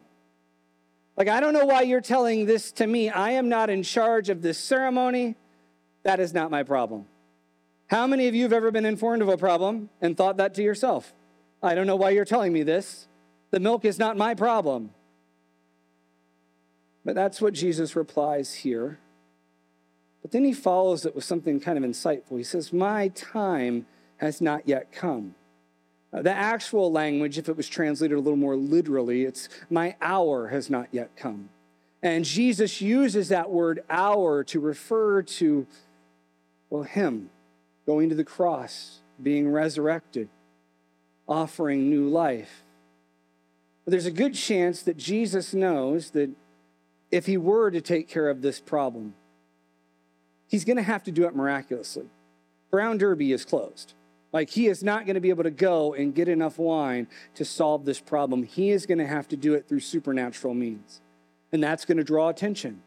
Like, 1.17 1.27
I 1.27 1.41
don't 1.41 1.53
know 1.53 1.65
why 1.65 1.81
you're 1.81 2.00
telling 2.01 2.45
this 2.45 2.71
to 2.74 2.88
me. 2.88 3.10
I 3.10 3.31
am 3.31 3.50
not 3.50 3.69
in 3.69 3.83
charge 3.83 4.29
of 4.29 4.41
this 4.41 4.57
ceremony. 4.57 5.36
That 6.03 6.19
is 6.19 6.33
not 6.33 6.50
my 6.50 6.63
problem. 6.63 7.05
How 7.88 8.07
many 8.07 8.27
of 8.27 8.36
you 8.36 8.43
have 8.43 8.53
ever 8.53 8.71
been 8.71 8.86
informed 8.86 9.21
of 9.21 9.27
a 9.27 9.38
problem 9.38 9.89
and 10.00 10.15
thought 10.15 10.38
that 10.38 10.53
to 10.53 10.63
yourself? 10.63 11.13
I 11.62 11.75
don't 11.75 11.86
know 11.86 11.98
why 11.98 12.12
you're 12.12 12.25
telling 12.25 12.53
me 12.53 12.63
this. 12.63 13.07
The 13.51 13.60
milk 13.60 13.83
is 13.83 14.00
not 14.00 14.15
my 14.15 14.33
problem. 14.33 14.91
But 17.03 17.15
that's 17.15 17.41
what 17.41 17.53
Jesus 17.53 17.95
replies 17.95 18.53
here. 18.53 19.00
But 20.22 20.32
then 20.32 20.44
he 20.44 20.54
follows 20.54 21.06
it 21.06 21.16
with 21.16 21.24
something 21.24 21.60
kind 21.60 21.78
of 21.78 21.84
insightful. 21.84 22.38
He 22.38 22.44
says, 22.44 22.72
My 22.72 23.10
time 23.10 23.88
has 24.18 24.40
not 24.40 24.68
yet 24.68 24.92
come. 24.92 25.36
Uh, 26.13 26.22
the 26.22 26.32
actual 26.32 26.92
language, 26.92 27.38
if 27.38 27.50
it 27.50 27.58
was 27.58 27.68
translated 27.68 28.18
a 28.18 28.22
little 28.22 28.38
more 28.38 28.56
literally, 28.56 29.24
it's 29.24 29.50
my 29.70 29.96
hour 30.01 30.50
has 30.50 30.70
not 30.70 30.88
yet 30.92 31.16
come. 31.16 31.50
And 32.04 32.25
Jesus 32.25 32.82
uses 32.82 33.30
that 33.30 33.50
word 33.50 33.84
hour 33.90 34.44
to 34.46 34.60
refer 34.60 35.22
to, 35.22 35.66
well, 36.70 36.84
him 36.84 37.30
going 37.86 38.10
to 38.10 38.16
the 38.16 38.24
cross, 38.24 39.00
being 39.22 39.50
resurrected, 39.51 40.30
offering 41.28 41.90
new 41.90 42.08
life. 42.10 42.63
But 43.86 43.92
there's 43.92 44.06
a 44.06 44.12
good 44.12 44.34
chance 44.34 44.84
that 44.84 44.98
Jesus 44.98 45.54
knows 45.54 46.12
that 46.12 46.30
if 47.12 47.25
he 47.25 47.38
were 47.38 47.72
to 47.72 47.82
take 47.82 48.08
care 48.08 48.30
of 48.30 48.42
this 48.42 48.60
problem, 48.60 49.13
he's 50.51 50.65
going 50.65 50.77
to 50.77 50.84
have 50.84 51.01
to 51.03 51.12
do 51.12 51.25
it 51.25 51.34
miraculously. 51.34 52.05
Brown 52.70 52.98
Derby 52.98 53.31
is 53.31 53.46
closed. 53.46 53.93
Like, 54.34 54.50
he 54.50 54.67
is 54.67 54.84
not 54.84 55.05
going 55.05 55.15
to 55.15 55.22
be 55.22 55.29
able 55.29 55.43
to 55.43 55.51
go 55.51 55.93
and 55.93 56.13
get 56.13 56.27
enough 56.27 56.58
wine 56.58 57.08
to 57.36 57.43
solve 57.43 57.86
this 57.86 58.00
problem. 58.00 58.43
He 58.43 58.70
is 58.70 58.86
going 58.86 58.98
to 59.00 59.08
have 59.08 59.27
to 59.29 59.38
do 59.38 59.53
it 59.53 59.67
through 59.67 59.79
supernatural 59.79 60.53
means. 60.53 61.01
And 61.51 61.64
that's 61.64 61.85
going 61.85 61.98
to 61.98 62.03
draw 62.03 62.29
attention. 62.29 62.81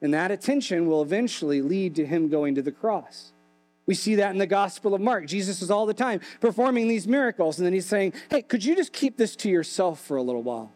And 0.00 0.14
that 0.14 0.30
attention 0.30 0.86
will 0.86 1.02
eventually 1.02 1.60
lead 1.60 1.94
to 1.96 2.06
him 2.06 2.28
going 2.28 2.54
to 2.54 2.62
the 2.62 2.72
cross. 2.72 3.32
We 3.86 3.94
see 3.94 4.14
that 4.16 4.30
in 4.30 4.38
the 4.38 4.46
Gospel 4.46 4.94
of 4.94 5.00
Mark. 5.00 5.26
Jesus 5.26 5.60
is 5.60 5.70
all 5.70 5.84
the 5.84 5.92
time 5.92 6.20
performing 6.40 6.88
these 6.88 7.08
miracles. 7.08 7.58
And 7.58 7.66
then 7.66 7.72
he's 7.72 7.86
saying, 7.86 8.14
Hey, 8.30 8.40
could 8.40 8.64
you 8.64 8.76
just 8.76 8.92
keep 8.92 9.16
this 9.16 9.36
to 9.36 9.50
yourself 9.50 10.00
for 10.00 10.16
a 10.16 10.22
little 10.22 10.42
while? 10.42 10.72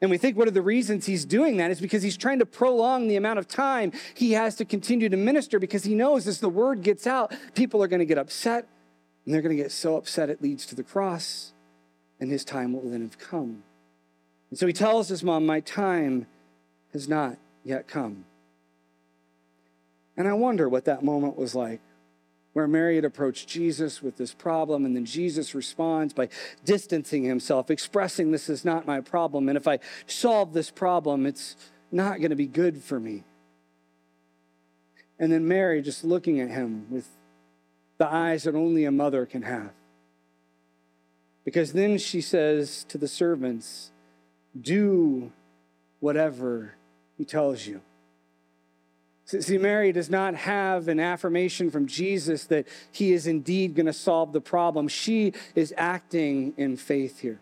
And 0.00 0.10
we 0.10 0.18
think 0.18 0.36
one 0.36 0.48
of 0.48 0.54
the 0.54 0.62
reasons 0.62 1.06
he's 1.06 1.24
doing 1.24 1.56
that 1.56 1.70
is 1.70 1.80
because 1.80 2.02
he's 2.02 2.16
trying 2.16 2.38
to 2.40 2.46
prolong 2.46 3.08
the 3.08 3.16
amount 3.16 3.38
of 3.38 3.48
time 3.48 3.92
he 4.14 4.32
has 4.32 4.54
to 4.56 4.64
continue 4.64 5.08
to 5.08 5.16
minister 5.16 5.58
because 5.58 5.84
he 5.84 5.94
knows 5.94 6.26
as 6.26 6.40
the 6.40 6.50
word 6.50 6.82
gets 6.82 7.06
out, 7.06 7.34
people 7.54 7.82
are 7.82 7.88
going 7.88 8.00
to 8.00 8.06
get 8.06 8.18
upset. 8.18 8.68
And 9.24 9.34
they're 9.34 9.42
going 9.42 9.56
to 9.56 9.62
get 9.62 9.72
so 9.72 9.96
upset 9.96 10.30
it 10.30 10.40
leads 10.40 10.66
to 10.66 10.76
the 10.76 10.84
cross, 10.84 11.52
and 12.20 12.30
his 12.30 12.44
time 12.44 12.72
will 12.72 12.88
then 12.88 13.02
have 13.02 13.18
come. 13.18 13.64
And 14.50 14.58
so 14.58 14.68
he 14.68 14.72
tells 14.72 15.08
his 15.08 15.24
mom, 15.24 15.44
My 15.44 15.58
time 15.58 16.26
has 16.92 17.08
not 17.08 17.36
yet 17.64 17.88
come. 17.88 18.24
And 20.16 20.28
I 20.28 20.32
wonder 20.34 20.68
what 20.68 20.84
that 20.84 21.02
moment 21.02 21.36
was 21.36 21.56
like 21.56 21.80
where 22.56 22.66
Mary 22.66 22.94
had 22.94 23.04
approached 23.04 23.46
Jesus 23.46 24.02
with 24.02 24.16
this 24.16 24.32
problem, 24.32 24.86
and 24.86 24.96
then 24.96 25.04
Jesus 25.04 25.54
responds 25.54 26.14
by 26.14 26.30
distancing 26.64 27.22
himself, 27.22 27.70
expressing, 27.70 28.30
This 28.30 28.48
is 28.48 28.64
not 28.64 28.86
my 28.86 29.02
problem. 29.02 29.50
And 29.50 29.58
if 29.58 29.68
I 29.68 29.78
solve 30.06 30.54
this 30.54 30.70
problem, 30.70 31.26
it's 31.26 31.54
not 31.92 32.16
going 32.16 32.30
to 32.30 32.34
be 32.34 32.46
good 32.46 32.82
for 32.82 32.98
me. 32.98 33.24
And 35.18 35.30
then 35.30 35.46
Mary 35.46 35.82
just 35.82 36.02
looking 36.02 36.40
at 36.40 36.48
him 36.48 36.86
with 36.88 37.06
the 37.98 38.10
eyes 38.10 38.44
that 38.44 38.54
only 38.54 38.86
a 38.86 38.90
mother 38.90 39.26
can 39.26 39.42
have. 39.42 39.72
Because 41.44 41.74
then 41.74 41.98
she 41.98 42.22
says 42.22 42.86
to 42.88 42.96
the 42.96 43.06
servants, 43.06 43.92
Do 44.58 45.30
whatever 46.00 46.72
he 47.18 47.26
tells 47.26 47.66
you. 47.66 47.82
See, 49.26 49.58
Mary 49.58 49.90
does 49.90 50.08
not 50.08 50.36
have 50.36 50.86
an 50.86 51.00
affirmation 51.00 51.68
from 51.70 51.88
Jesus 51.88 52.44
that 52.44 52.68
he 52.92 53.12
is 53.12 53.26
indeed 53.26 53.74
going 53.74 53.86
to 53.86 53.92
solve 53.92 54.32
the 54.32 54.40
problem. 54.40 54.86
She 54.86 55.32
is 55.56 55.74
acting 55.76 56.54
in 56.56 56.76
faith 56.76 57.18
here. 57.18 57.40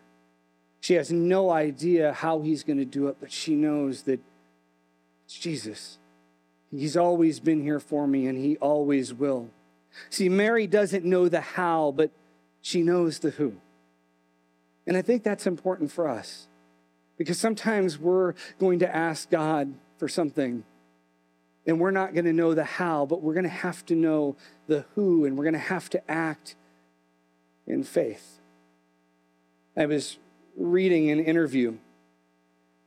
She 0.81 0.95
has 0.95 1.11
no 1.11 1.51
idea 1.51 2.11
how 2.11 2.41
he's 2.41 2.63
going 2.63 2.79
to 2.79 2.85
do 2.85 3.07
it, 3.07 3.17
but 3.19 3.31
she 3.31 3.53
knows 3.53 4.03
that 4.03 4.19
it's 5.25 5.37
Jesus. 5.37 5.99
He's 6.71 6.97
always 6.97 7.39
been 7.39 7.61
here 7.61 7.79
for 7.79 8.07
me, 8.07 8.25
and 8.25 8.37
he 8.37 8.57
always 8.57 9.13
will. 9.13 9.49
See, 10.09 10.27
Mary 10.27 10.65
doesn't 10.65 11.05
know 11.05 11.29
the 11.29 11.41
how, 11.41 11.93
but 11.95 12.09
she 12.61 12.81
knows 12.81 13.19
the 13.19 13.29
who. 13.29 13.53
And 14.87 14.97
I 14.97 15.03
think 15.03 15.23
that's 15.23 15.45
important 15.45 15.91
for 15.91 16.07
us 16.07 16.47
because 17.17 17.39
sometimes 17.39 17.99
we're 17.99 18.33
going 18.59 18.79
to 18.79 18.95
ask 18.95 19.29
God 19.29 19.73
for 19.97 20.07
something 20.07 20.63
and 21.65 21.79
we're 21.79 21.91
not 21.91 22.13
going 22.13 22.25
to 22.25 22.33
know 22.33 22.53
the 22.53 22.63
how, 22.63 23.05
but 23.05 23.21
we're 23.21 23.33
going 23.33 23.43
to 23.43 23.49
have 23.49 23.85
to 23.87 23.95
know 23.95 24.35
the 24.67 24.85
who, 24.95 25.25
and 25.25 25.37
we're 25.37 25.43
going 25.43 25.53
to 25.53 25.59
have 25.59 25.89
to 25.91 26.11
act 26.11 26.55
in 27.65 27.83
faith. 27.83 28.39
I 29.75 29.85
was 29.85 30.17
reading 30.55 31.09
an 31.09 31.19
interview 31.19 31.77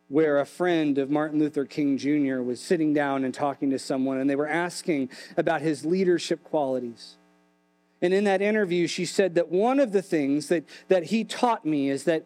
where 0.09 0.39
a 0.39 0.47
friend 0.47 0.97
of 0.97 1.11
Martin 1.11 1.39
Luther 1.39 1.67
King 1.67 1.99
Jr. 1.99 2.41
was 2.41 2.61
sitting 2.61 2.95
down 2.95 3.25
and 3.25 3.35
talking 3.35 3.71
to 3.71 3.79
someone, 3.79 4.19
and 4.19 4.29
they 4.29 4.37
were 4.37 4.49
asking 4.49 5.11
about 5.37 5.61
his 5.61 5.85
leadership 5.85 6.43
qualities. 6.45 7.19
And 8.01 8.15
in 8.15 8.25
that 8.25 8.41
interview, 8.41 8.87
she 8.87 9.05
said 9.05 9.35
that 9.35 9.51
one 9.51 9.81
of 9.81 9.93
the 9.93 10.03
things 10.03 10.49
that, 10.49 10.65
that 10.87 11.05
he 11.05 11.25
taught 11.25 11.67
me 11.67 11.91
is 11.91 12.05
that 12.05 12.25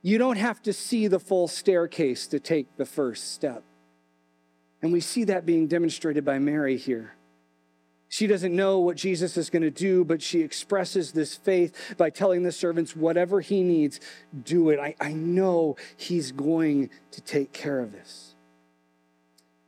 you 0.00 0.18
don't 0.18 0.38
have 0.38 0.60
to 0.62 0.72
see 0.72 1.06
the 1.06 1.20
full 1.20 1.46
staircase 1.46 2.26
to 2.28 2.40
take 2.40 2.76
the 2.76 2.86
first 2.86 3.32
step. 3.32 3.62
And 4.82 4.92
we 4.92 5.00
see 5.00 5.24
that 5.24 5.46
being 5.46 5.68
demonstrated 5.68 6.24
by 6.24 6.38
Mary 6.38 6.76
here. 6.76 7.14
She 8.08 8.26
doesn't 8.26 8.54
know 8.54 8.80
what 8.80 8.96
Jesus 8.98 9.38
is 9.38 9.48
going 9.48 9.62
to 9.62 9.70
do, 9.70 10.04
but 10.04 10.20
she 10.20 10.42
expresses 10.42 11.12
this 11.12 11.34
faith 11.34 11.94
by 11.96 12.10
telling 12.10 12.42
the 12.42 12.52
servants, 12.52 12.94
whatever 12.94 13.40
he 13.40 13.62
needs, 13.62 14.00
do 14.44 14.68
it. 14.68 14.78
I, 14.78 14.94
I 15.00 15.14
know 15.14 15.76
he's 15.96 16.30
going 16.30 16.90
to 17.12 17.20
take 17.22 17.52
care 17.52 17.80
of 17.80 17.92
this. 17.92 18.34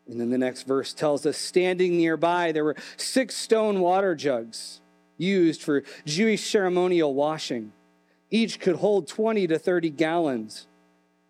And 0.07 0.21
then 0.21 0.29
the 0.29 0.37
next 0.37 0.67
verse 0.67 0.93
tells 0.93 1.25
us 1.25 1.39
standing 1.39 1.97
nearby, 1.97 2.53
there 2.53 2.65
were 2.65 2.77
six 2.99 3.35
stone 3.35 3.81
water 3.81 4.15
jugs 4.15 4.83
used 5.17 5.63
for 5.63 5.83
Jewish 6.05 6.45
ceremonial 6.51 7.15
washing. 7.15 7.73
Each 8.31 8.61
could 8.61 8.77
hold 8.77 9.09
20 9.09 9.47
to 9.47 9.59
30 9.59 9.89
gallons. 9.91 10.67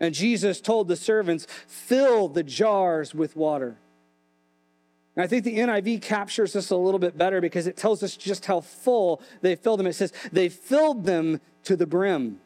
And 0.04 0.14
Jesus 0.14 0.60
told 0.60 0.88
the 0.88 0.96
servants, 0.96 1.46
fill 1.66 2.28
the 2.28 2.42
jars 2.42 3.14
with 3.14 3.34
water. 3.36 3.78
And 5.16 5.24
I 5.24 5.26
think 5.26 5.44
the 5.44 5.58
NIV 5.58 6.02
captures 6.02 6.52
this 6.52 6.70
a 6.70 6.76
little 6.76 6.98
bit 6.98 7.16
better 7.16 7.40
because 7.40 7.66
it 7.66 7.76
tells 7.76 8.02
us 8.02 8.16
just 8.16 8.46
how 8.46 8.60
full 8.60 9.22
they 9.40 9.56
filled 9.56 9.80
them. 9.80 9.86
It 9.86 9.94
says, 9.94 10.12
they 10.32 10.48
filled 10.48 11.04
them 11.04 11.40
to 11.64 11.76
the 11.76 11.86
brim. 11.86 12.40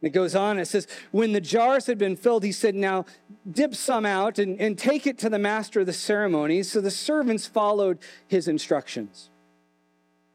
It 0.00 0.10
goes 0.10 0.34
on, 0.34 0.58
it 0.58 0.66
says, 0.66 0.88
when 1.12 1.32
the 1.32 1.40
jars 1.40 1.86
had 1.86 1.96
been 1.96 2.16
filled, 2.16 2.42
he 2.42 2.50
said, 2.50 2.74
Now 2.74 3.06
dip 3.48 3.72
some 3.72 4.04
out 4.04 4.40
and, 4.40 4.60
and 4.60 4.76
take 4.76 5.06
it 5.06 5.16
to 5.18 5.30
the 5.30 5.38
master 5.38 5.80
of 5.80 5.86
the 5.86 5.92
ceremonies. 5.92 6.72
So 6.72 6.80
the 6.80 6.90
servants 6.90 7.46
followed 7.46 7.98
his 8.26 8.48
instructions. 8.48 9.30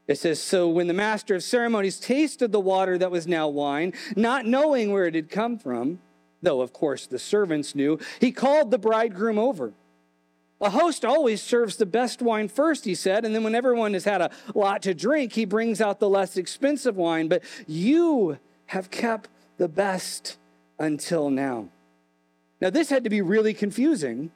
It 0.07 0.17
says, 0.17 0.41
So 0.41 0.69
when 0.69 0.87
the 0.87 0.93
master 0.93 1.35
of 1.35 1.43
ceremonies 1.43 1.99
tasted 1.99 2.51
the 2.51 2.59
water 2.59 2.97
that 2.97 3.11
was 3.11 3.27
now 3.27 3.47
wine, 3.47 3.93
not 4.15 4.45
knowing 4.45 4.91
where 4.91 5.05
it 5.05 5.15
had 5.15 5.29
come 5.29 5.59
from, 5.59 5.99
though 6.41 6.61
of 6.61 6.73
course 6.73 7.07
the 7.07 7.19
servants 7.19 7.75
knew, 7.75 7.99
he 8.19 8.31
called 8.31 8.71
the 8.71 8.77
bridegroom 8.77 9.37
over. 9.37 9.73
A 10.59 10.71
host 10.71 11.05
always 11.05 11.41
serves 11.41 11.77
the 11.77 11.85
best 11.85 12.21
wine 12.21 12.47
first, 12.47 12.85
he 12.85 12.95
said, 12.95 13.25
and 13.25 13.35
then 13.35 13.43
when 13.43 13.53
everyone 13.53 13.93
has 13.93 14.05
had 14.05 14.21
a 14.21 14.31
lot 14.55 14.81
to 14.83 14.93
drink, 14.95 15.33
he 15.33 15.45
brings 15.45 15.81
out 15.81 15.99
the 15.99 16.09
less 16.09 16.35
expensive 16.35 16.95
wine. 16.95 17.27
But 17.27 17.43
you 17.67 18.39
have 18.67 18.89
kept 18.89 19.29
the 19.57 19.67
best 19.67 20.37
until 20.79 21.29
now. 21.29 21.69
Now, 22.59 22.71
this 22.71 22.89
had 22.89 23.03
to 23.03 23.09
be 23.11 23.21
really 23.21 23.53
confusing 23.53 24.31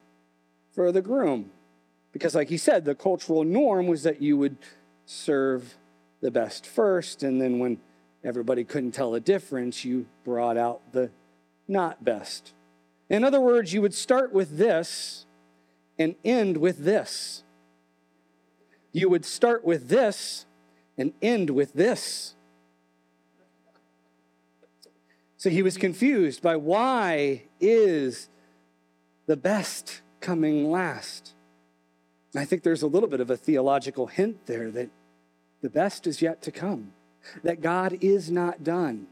for 0.70 0.92
the 0.92 1.02
groom 1.02 1.50
because, 2.12 2.36
like 2.36 2.48
he 2.48 2.56
said, 2.56 2.84
the 2.84 2.94
cultural 2.94 3.42
norm 3.42 3.88
was 3.88 4.04
that 4.04 4.22
you 4.22 4.36
would 4.36 4.56
serve 5.12 5.76
the 6.20 6.30
best 6.30 6.66
first, 6.66 7.22
and 7.22 7.40
then 7.40 7.58
when 7.58 7.78
everybody 8.24 8.64
couldn't 8.64 8.92
tell 8.92 9.14
a 9.14 9.20
difference, 9.20 9.84
you 9.84 10.06
brought 10.24 10.56
out 10.56 10.80
the 10.92 11.10
not 11.68 12.04
best. 12.04 12.54
In 13.08 13.24
other 13.24 13.40
words, 13.40 13.72
you 13.72 13.82
would 13.82 13.94
start 13.94 14.32
with 14.32 14.56
this 14.56 15.26
and 15.98 16.14
end 16.24 16.56
with 16.56 16.78
this. 16.78 17.42
You 18.92 19.08
would 19.08 19.24
start 19.24 19.64
with 19.64 19.88
this 19.88 20.46
and 20.96 21.12
end 21.20 21.50
with 21.50 21.72
this. 21.72 22.34
So 25.36 25.50
he 25.50 25.62
was 25.62 25.76
confused 25.76 26.40
by 26.40 26.56
why 26.56 27.42
is 27.60 28.28
the 29.26 29.36
best 29.36 30.02
coming 30.20 30.70
last? 30.70 31.34
I 32.34 32.44
think 32.44 32.62
there's 32.62 32.82
a 32.82 32.86
little 32.86 33.08
bit 33.08 33.20
of 33.20 33.28
a 33.28 33.36
theological 33.36 34.06
hint 34.06 34.46
there 34.46 34.70
that 34.70 34.90
the 35.62 35.70
best 35.70 36.06
is 36.06 36.20
yet 36.20 36.42
to 36.42 36.50
come, 36.50 36.92
that 37.42 37.62
God 37.62 37.98
is 38.00 38.30
not 38.30 38.62
done. 38.62 39.06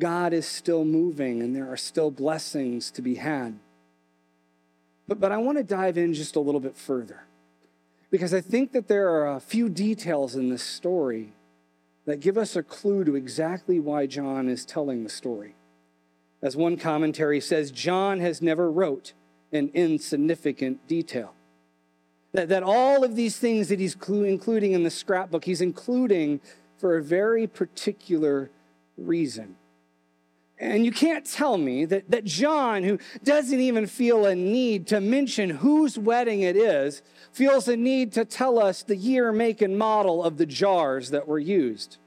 God 0.00 0.32
is 0.32 0.46
still 0.46 0.84
moving 0.84 1.42
and 1.42 1.54
there 1.54 1.70
are 1.70 1.76
still 1.76 2.10
blessings 2.10 2.90
to 2.92 3.02
be 3.02 3.16
had. 3.16 3.58
But, 5.06 5.20
but 5.20 5.32
I 5.32 5.36
want 5.36 5.58
to 5.58 5.64
dive 5.64 5.98
in 5.98 6.14
just 6.14 6.36
a 6.36 6.40
little 6.40 6.60
bit 6.60 6.76
further 6.76 7.24
because 8.10 8.32
I 8.32 8.40
think 8.40 8.72
that 8.72 8.88
there 8.88 9.08
are 9.08 9.34
a 9.34 9.40
few 9.40 9.68
details 9.68 10.36
in 10.36 10.48
this 10.48 10.62
story 10.62 11.32
that 12.06 12.20
give 12.20 12.38
us 12.38 12.54
a 12.54 12.62
clue 12.62 13.04
to 13.04 13.16
exactly 13.16 13.80
why 13.80 14.06
John 14.06 14.48
is 14.48 14.64
telling 14.64 15.02
the 15.02 15.10
story. 15.10 15.54
As 16.42 16.56
one 16.56 16.76
commentary 16.76 17.40
says, 17.40 17.70
John 17.70 18.20
has 18.20 18.42
never 18.42 18.70
wrote 18.70 19.14
an 19.52 19.70
insignificant 19.74 20.86
detail. 20.86 21.34
That, 22.34 22.48
that 22.48 22.62
all 22.64 23.04
of 23.04 23.16
these 23.16 23.38
things 23.38 23.68
that 23.68 23.78
he's 23.78 23.96
including 24.08 24.72
in 24.72 24.82
the 24.82 24.90
scrapbook, 24.90 25.44
he's 25.44 25.60
including 25.60 26.40
for 26.78 26.98
a 26.98 27.02
very 27.02 27.46
particular 27.46 28.50
reason. 28.98 29.56
And 30.58 30.84
you 30.84 30.92
can't 30.92 31.24
tell 31.24 31.56
me 31.58 31.84
that, 31.84 32.10
that 32.10 32.24
John, 32.24 32.82
who 32.82 32.98
doesn't 33.22 33.60
even 33.60 33.86
feel 33.86 34.26
a 34.26 34.34
need 34.34 34.88
to 34.88 35.00
mention 35.00 35.50
whose 35.50 35.96
wedding 35.96 36.42
it 36.42 36.56
is, 36.56 37.02
feels 37.32 37.68
a 37.68 37.76
need 37.76 38.12
to 38.12 38.24
tell 38.24 38.58
us 38.58 38.82
the 38.82 38.96
year, 38.96 39.32
make, 39.32 39.62
and 39.62 39.78
model 39.78 40.22
of 40.22 40.36
the 40.36 40.46
jars 40.46 41.10
that 41.10 41.28
were 41.28 41.38
used. 41.38 41.98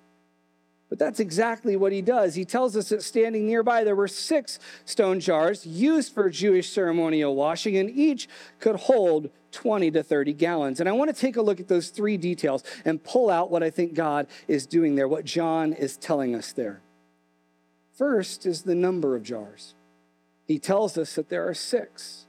But 0.89 0.99
that's 0.99 1.19
exactly 1.19 1.75
what 1.75 1.91
he 1.91 2.01
does. 2.01 2.35
He 2.35 2.45
tells 2.45 2.77
us 2.77 2.89
that 2.89 3.03
standing 3.03 3.45
nearby, 3.45 3.83
there 3.83 3.95
were 3.95 4.07
six 4.07 4.59
stone 4.85 5.19
jars 5.19 5.65
used 5.65 6.13
for 6.13 6.29
Jewish 6.29 6.69
ceremonial 6.69 7.35
washing, 7.35 7.77
and 7.77 7.89
each 7.89 8.29
could 8.59 8.75
hold 8.75 9.29
20 9.57 9.89
to 9.89 10.03
30 10.03 10.33
gallons. 10.33 10.79
And 10.79 10.87
I 10.87 10.91
want 10.91 11.13
to 11.13 11.19
take 11.19 11.35
a 11.35 11.41
look 11.41 11.59
at 11.59 11.67
those 11.67 11.89
three 11.89 12.15
details 12.15 12.63
and 12.85 13.03
pull 13.03 13.31
out 13.31 13.49
what 13.49 13.63
I 13.63 13.71
think 13.71 13.95
God 13.95 14.27
is 14.47 14.67
doing 14.67 14.93
there, 14.93 15.07
what 15.07 15.25
John 15.25 15.73
is 15.73 15.97
telling 15.97 16.35
us 16.35 16.53
there. 16.53 16.81
First 17.95 18.45
is 18.45 18.61
the 18.61 18.75
number 18.75 19.15
of 19.15 19.23
jars. 19.23 19.73
He 20.45 20.59
tells 20.59 20.95
us 20.95 21.15
that 21.15 21.29
there 21.29 21.47
are 21.47 21.55
six. 21.55 22.27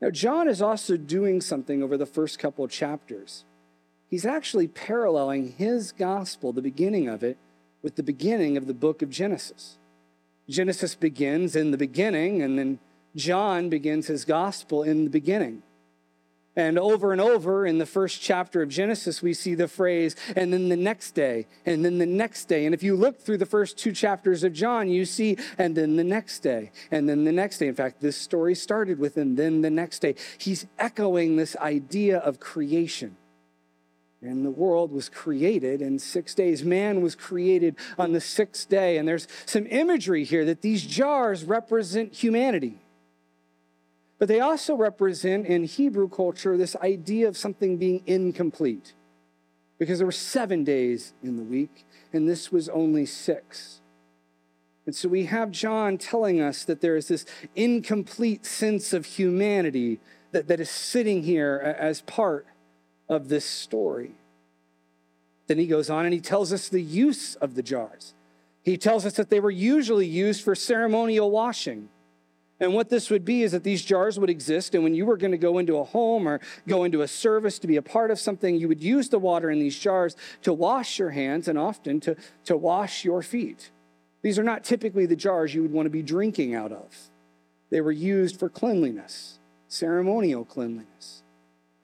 Now, 0.00 0.10
John 0.10 0.48
is 0.48 0.60
also 0.60 0.96
doing 0.96 1.40
something 1.40 1.84
over 1.84 1.96
the 1.96 2.04
first 2.04 2.40
couple 2.40 2.64
of 2.64 2.70
chapters. 2.72 3.44
He's 4.10 4.26
actually 4.26 4.66
paralleling 4.66 5.52
his 5.52 5.92
gospel, 5.92 6.52
the 6.52 6.60
beginning 6.60 7.06
of 7.06 7.22
it, 7.22 7.38
with 7.80 7.94
the 7.94 8.02
beginning 8.02 8.56
of 8.56 8.66
the 8.66 8.74
book 8.74 9.02
of 9.02 9.08
Genesis. 9.10 9.78
Genesis 10.48 10.96
begins 10.96 11.54
in 11.54 11.70
the 11.70 11.78
beginning, 11.78 12.42
and 12.42 12.58
then 12.58 12.80
John 13.14 13.68
begins 13.68 14.08
his 14.08 14.24
gospel 14.24 14.82
in 14.82 15.04
the 15.04 15.10
beginning. 15.10 15.62
And 16.56 16.78
over 16.78 17.10
and 17.10 17.20
over 17.20 17.66
in 17.66 17.78
the 17.78 17.86
first 17.86 18.20
chapter 18.22 18.62
of 18.62 18.68
Genesis, 18.68 19.20
we 19.20 19.34
see 19.34 19.56
the 19.56 19.66
phrase, 19.66 20.14
and 20.36 20.52
then 20.52 20.68
the 20.68 20.76
next 20.76 21.12
day, 21.12 21.48
and 21.66 21.84
then 21.84 21.98
the 21.98 22.06
next 22.06 22.44
day. 22.44 22.64
And 22.64 22.72
if 22.72 22.82
you 22.82 22.94
look 22.94 23.20
through 23.20 23.38
the 23.38 23.46
first 23.46 23.76
two 23.76 23.90
chapters 23.90 24.44
of 24.44 24.52
John, 24.52 24.88
you 24.88 25.04
see, 25.04 25.36
and 25.58 25.76
then 25.76 25.96
the 25.96 26.04
next 26.04 26.40
day, 26.40 26.70
and 26.92 27.08
then 27.08 27.24
the 27.24 27.32
next 27.32 27.58
day. 27.58 27.66
In 27.66 27.74
fact, 27.74 28.00
this 28.00 28.16
story 28.16 28.54
started 28.54 29.00
with, 29.00 29.16
and 29.16 29.36
then 29.36 29.62
the 29.62 29.70
next 29.70 29.98
day. 29.98 30.14
He's 30.38 30.66
echoing 30.78 31.34
this 31.34 31.56
idea 31.56 32.18
of 32.18 32.38
creation. 32.38 33.16
And 34.22 34.44
the 34.44 34.50
world 34.50 34.90
was 34.90 35.10
created 35.10 35.82
in 35.82 35.98
six 35.98 36.34
days. 36.34 36.64
Man 36.64 37.02
was 37.02 37.14
created 37.14 37.76
on 37.98 38.12
the 38.12 38.22
sixth 38.22 38.70
day. 38.70 38.96
And 38.96 39.06
there's 39.06 39.28
some 39.44 39.66
imagery 39.66 40.24
here 40.24 40.46
that 40.46 40.62
these 40.62 40.86
jars 40.86 41.44
represent 41.44 42.14
humanity. 42.14 42.83
But 44.18 44.28
they 44.28 44.40
also 44.40 44.74
represent 44.76 45.46
in 45.46 45.64
Hebrew 45.64 46.08
culture 46.08 46.56
this 46.56 46.76
idea 46.76 47.28
of 47.28 47.36
something 47.36 47.76
being 47.76 48.02
incomplete. 48.06 48.94
Because 49.78 49.98
there 49.98 50.06
were 50.06 50.12
seven 50.12 50.62
days 50.62 51.14
in 51.22 51.36
the 51.36 51.42
week, 51.42 51.84
and 52.12 52.28
this 52.28 52.52
was 52.52 52.68
only 52.68 53.06
six. 53.06 53.80
And 54.86 54.94
so 54.94 55.08
we 55.08 55.24
have 55.24 55.50
John 55.50 55.98
telling 55.98 56.40
us 56.40 56.64
that 56.64 56.80
there 56.80 56.96
is 56.96 57.08
this 57.08 57.24
incomplete 57.56 58.44
sense 58.46 58.92
of 58.92 59.06
humanity 59.06 60.00
that, 60.32 60.48
that 60.48 60.60
is 60.60 60.70
sitting 60.70 61.22
here 61.22 61.76
as 61.78 62.02
part 62.02 62.46
of 63.08 63.28
this 63.28 63.44
story. 63.44 64.12
Then 65.46 65.58
he 65.58 65.66
goes 65.66 65.90
on 65.90 66.04
and 66.04 66.14
he 66.14 66.20
tells 66.20 66.52
us 66.52 66.68
the 66.68 66.82
use 66.82 67.34
of 67.36 67.54
the 67.54 67.62
jars. 67.62 68.14
He 68.62 68.76
tells 68.76 69.04
us 69.04 69.14
that 69.14 69.28
they 69.28 69.40
were 69.40 69.50
usually 69.50 70.06
used 70.06 70.42
for 70.42 70.54
ceremonial 70.54 71.30
washing. 71.30 71.88
And 72.60 72.72
what 72.72 72.88
this 72.88 73.10
would 73.10 73.24
be 73.24 73.42
is 73.42 73.52
that 73.52 73.64
these 73.64 73.84
jars 73.84 74.18
would 74.18 74.30
exist, 74.30 74.74
and 74.74 74.84
when 74.84 74.94
you 74.94 75.06
were 75.06 75.16
going 75.16 75.32
to 75.32 75.38
go 75.38 75.58
into 75.58 75.76
a 75.76 75.84
home 75.84 76.28
or 76.28 76.40
go 76.68 76.84
into 76.84 77.02
a 77.02 77.08
service 77.08 77.58
to 77.58 77.66
be 77.66 77.76
a 77.76 77.82
part 77.82 78.10
of 78.10 78.20
something, 78.20 78.56
you 78.56 78.68
would 78.68 78.82
use 78.82 79.08
the 79.08 79.18
water 79.18 79.50
in 79.50 79.58
these 79.58 79.78
jars 79.78 80.14
to 80.42 80.52
wash 80.52 80.98
your 80.98 81.10
hands 81.10 81.48
and 81.48 81.58
often 81.58 81.98
to, 82.00 82.16
to 82.44 82.56
wash 82.56 83.04
your 83.04 83.22
feet. 83.22 83.70
These 84.22 84.38
are 84.38 84.44
not 84.44 84.62
typically 84.62 85.04
the 85.04 85.16
jars 85.16 85.52
you 85.54 85.62
would 85.62 85.72
want 85.72 85.86
to 85.86 85.90
be 85.90 86.02
drinking 86.02 86.54
out 86.54 86.72
of. 86.72 86.96
They 87.70 87.80
were 87.80 87.92
used 87.92 88.38
for 88.38 88.48
cleanliness, 88.48 89.40
ceremonial 89.66 90.44
cleanliness, 90.44 91.24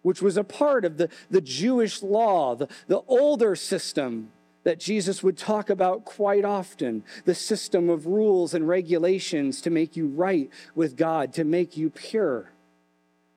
which 0.03 0.23
was 0.23 0.37
a 0.37 0.45
part 0.45 0.85
of 0.85 0.99
the, 0.99 1.09
the 1.31 1.41
Jewish 1.41 2.01
law, 2.01 2.55
the, 2.55 2.69
the 2.87 3.03
older 3.09 3.57
system 3.57 4.31
that 4.65 4.79
Jesus 4.79 5.23
would 5.23 5.39
talk 5.39 5.71
about 5.71 6.05
quite 6.05 6.45
often 6.45 7.03
the 7.25 7.35
system 7.35 7.89
of 7.89 8.07
rules 8.07 8.55
and 8.55 8.69
regulations 8.69 9.61
to 9.63 9.71
make 9.71 9.97
you 9.97 10.07
right 10.07 10.51
with 10.75 10.97
God, 10.97 11.33
to 11.35 11.45
make 11.45 11.77
you 11.77 11.91
pure. 11.91 12.53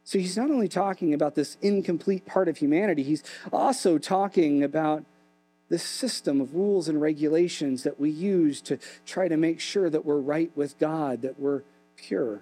So 0.03 0.19
he's 0.19 0.38
not 0.38 0.51
only 0.51 0.67
talking 0.67 1.13
about 1.13 1.36
this 1.36 1.57
incomplete 1.62 2.25
part 2.25 2.49
of 2.49 2.57
humanity, 2.57 3.03
he's 3.03 3.23
also 3.53 3.97
talking 3.97 4.63
about 4.63 5.05
this 5.69 5.83
system 5.83 6.41
of 6.41 6.53
rules 6.53 6.89
and 6.89 7.01
regulations 7.01 7.83
that 7.83 7.99
we 7.99 8.09
use 8.09 8.62
to 8.62 8.77
try 9.05 9.27
to 9.27 9.38
make 9.38 9.59
sure 9.59 9.89
that 9.89 10.05
we're 10.05 10.19
right 10.19 10.51
with 10.55 10.77
God, 10.77 11.21
that 11.21 11.39
we're 11.39 11.63
pure. 11.95 12.41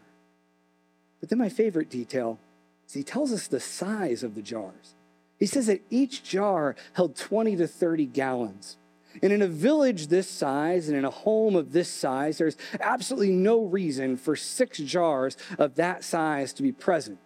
But 1.19 1.29
then 1.29 1.37
my 1.37 1.49
favorite 1.49 1.89
detail 1.89 2.39
is 2.87 2.93
he 2.93 3.03
tells 3.03 3.31
us 3.31 3.47
the 3.47 3.59
size 3.59 4.23
of 4.23 4.33
the 4.33 4.41
jars. 4.41 4.95
He 5.41 5.47
says 5.47 5.65
that 5.65 5.82
each 5.89 6.21
jar 6.21 6.75
held 6.93 7.15
20 7.15 7.56
to 7.56 7.67
30 7.67 8.06
gallons. 8.06 8.77
And 9.23 9.34
in 9.34 9.41
a 9.41 9.47
village 9.47 10.08
this 10.08 10.30
size 10.30 10.88
and 10.88 10.95
in 10.95 11.04
a 11.04 11.10
home 11.10 11.56
of 11.56 11.71
this 11.71 11.89
size, 11.89 12.38
there's 12.38 12.58
absolutely 12.80 13.32
no 13.32 13.65
reason 13.65 14.17
for 14.17 14.36
six 14.36 14.77
jars 14.77 15.36
of 15.58 15.73
that 15.75 16.04
size 16.04 16.54
to 16.54 16.62
be 16.62 16.71
present. 16.71 17.17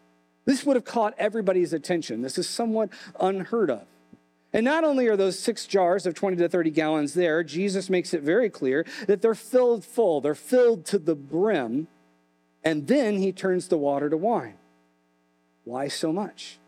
This 0.45 0.65
would 0.65 0.77
have 0.77 0.85
caught 0.85 1.13
everybody's 1.17 1.73
attention. 1.73 2.21
This 2.21 2.37
is 2.37 2.47
somewhat 2.47 2.87
unheard 3.19 3.69
of. 3.69 3.85
And 4.53 4.63
not 4.63 4.85
only 4.85 5.07
are 5.07 5.17
those 5.17 5.37
six 5.37 5.67
jars 5.67 6.05
of 6.05 6.15
20 6.15 6.37
to 6.37 6.47
30 6.47 6.71
gallons 6.71 7.15
there, 7.15 7.43
Jesus 7.43 7.89
makes 7.89 8.13
it 8.13 8.21
very 8.21 8.49
clear 8.49 8.85
that 9.07 9.21
they're 9.21 9.35
filled 9.35 9.83
full, 9.83 10.21
they're 10.21 10.35
filled 10.35 10.85
to 10.85 10.99
the 10.99 11.15
brim, 11.15 11.89
and 12.63 12.87
then 12.87 13.17
he 13.17 13.33
turns 13.33 13.67
the 13.67 13.77
water 13.77 14.09
to 14.09 14.15
wine. 14.15 14.55
Why 15.65 15.89
so 15.89 16.13
much? 16.13 16.59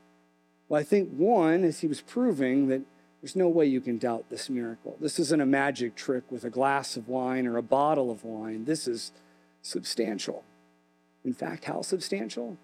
Well, 0.69 0.79
I 0.79 0.83
think 0.83 1.09
one 1.11 1.63
is 1.63 1.79
he 1.79 1.87
was 1.87 2.01
proving 2.01 2.67
that 2.67 2.81
there's 3.21 3.35
no 3.35 3.47
way 3.47 3.65
you 3.65 3.81
can 3.81 3.97
doubt 3.97 4.29
this 4.29 4.49
miracle. 4.49 4.97
This 4.99 5.19
isn't 5.19 5.41
a 5.41 5.45
magic 5.45 5.95
trick 5.95 6.23
with 6.29 6.43
a 6.43 6.49
glass 6.49 6.97
of 6.97 7.07
wine 7.07 7.47
or 7.47 7.57
a 7.57 7.63
bottle 7.63 8.11
of 8.11 8.23
wine. 8.23 8.65
This 8.65 8.87
is 8.87 9.11
substantial. 9.61 10.43
In 11.25 11.33
fact, 11.33 11.65
how 11.65 11.81
substantial? 11.81 12.57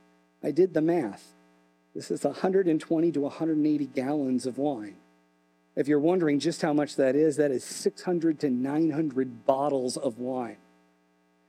I 0.43 0.51
did 0.51 0.73
the 0.73 0.81
math. 0.81 1.33
This 1.95 2.11
is 2.11 2.23
120 2.23 3.11
to 3.11 3.21
180 3.21 3.85
gallons 3.87 4.45
of 4.45 4.57
wine. 4.57 4.95
If 5.75 5.87
you're 5.87 5.99
wondering 5.99 6.39
just 6.39 6.61
how 6.61 6.73
much 6.73 6.95
that 6.97 7.15
is, 7.15 7.37
that 7.37 7.51
is 7.51 7.63
600 7.63 8.39
to 8.41 8.49
900 8.49 9.45
bottles 9.45 9.97
of 9.97 10.19
wine. 10.19 10.57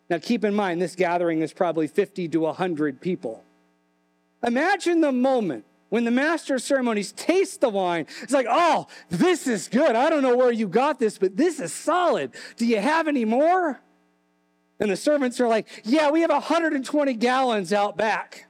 Now, 0.09 0.19
keep 0.19 0.45
in 0.45 0.55
mind, 0.55 0.81
this 0.81 0.97
gathering 0.97 1.41
is 1.41 1.53
probably 1.53 1.87
50 1.87 2.29
to 2.29 2.41
100 2.41 3.01
people. 3.01 3.43
Imagine 4.47 5.01
the 5.01 5.13
moment 5.13 5.65
when 5.95 6.03
the 6.03 6.11
master 6.11 6.57
of 6.57 6.61
ceremonies 6.61 7.13
tastes 7.13 7.57
the 7.59 7.69
wine. 7.69 8.05
It's 8.21 8.33
like, 8.33 8.49
oh, 8.51 8.89
this 9.11 9.47
is 9.47 9.69
good. 9.69 9.95
I 9.95 10.11
don't 10.11 10.25
know 10.25 10.37
where 10.37 10.51
you 10.51 10.67
got 10.67 10.99
this, 10.99 11.19
but 11.19 11.37
this 11.37 11.61
is 11.61 11.73
solid. 11.73 12.33
Do 12.57 12.67
you 12.67 12.81
have 12.81 13.07
any 13.07 13.25
more? 13.25 13.81
And 14.81 14.91
the 14.91 14.97
servants 14.97 15.41
are 15.41 15.47
like, 15.47 15.69
yeah, 15.85 16.11
we 16.11 16.23
have 16.23 16.31
120 16.31 17.15
gallons 17.15 17.73
out 17.73 17.97
back, 17.97 18.49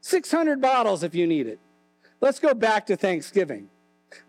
600 0.00 0.62
bottles 0.62 1.02
if 1.02 1.14
you 1.14 1.26
need 1.26 1.46
it. 1.46 1.60
Let's 2.22 2.40
go 2.40 2.54
back 2.54 2.86
to 2.86 2.96
Thanksgiving. 2.96 3.68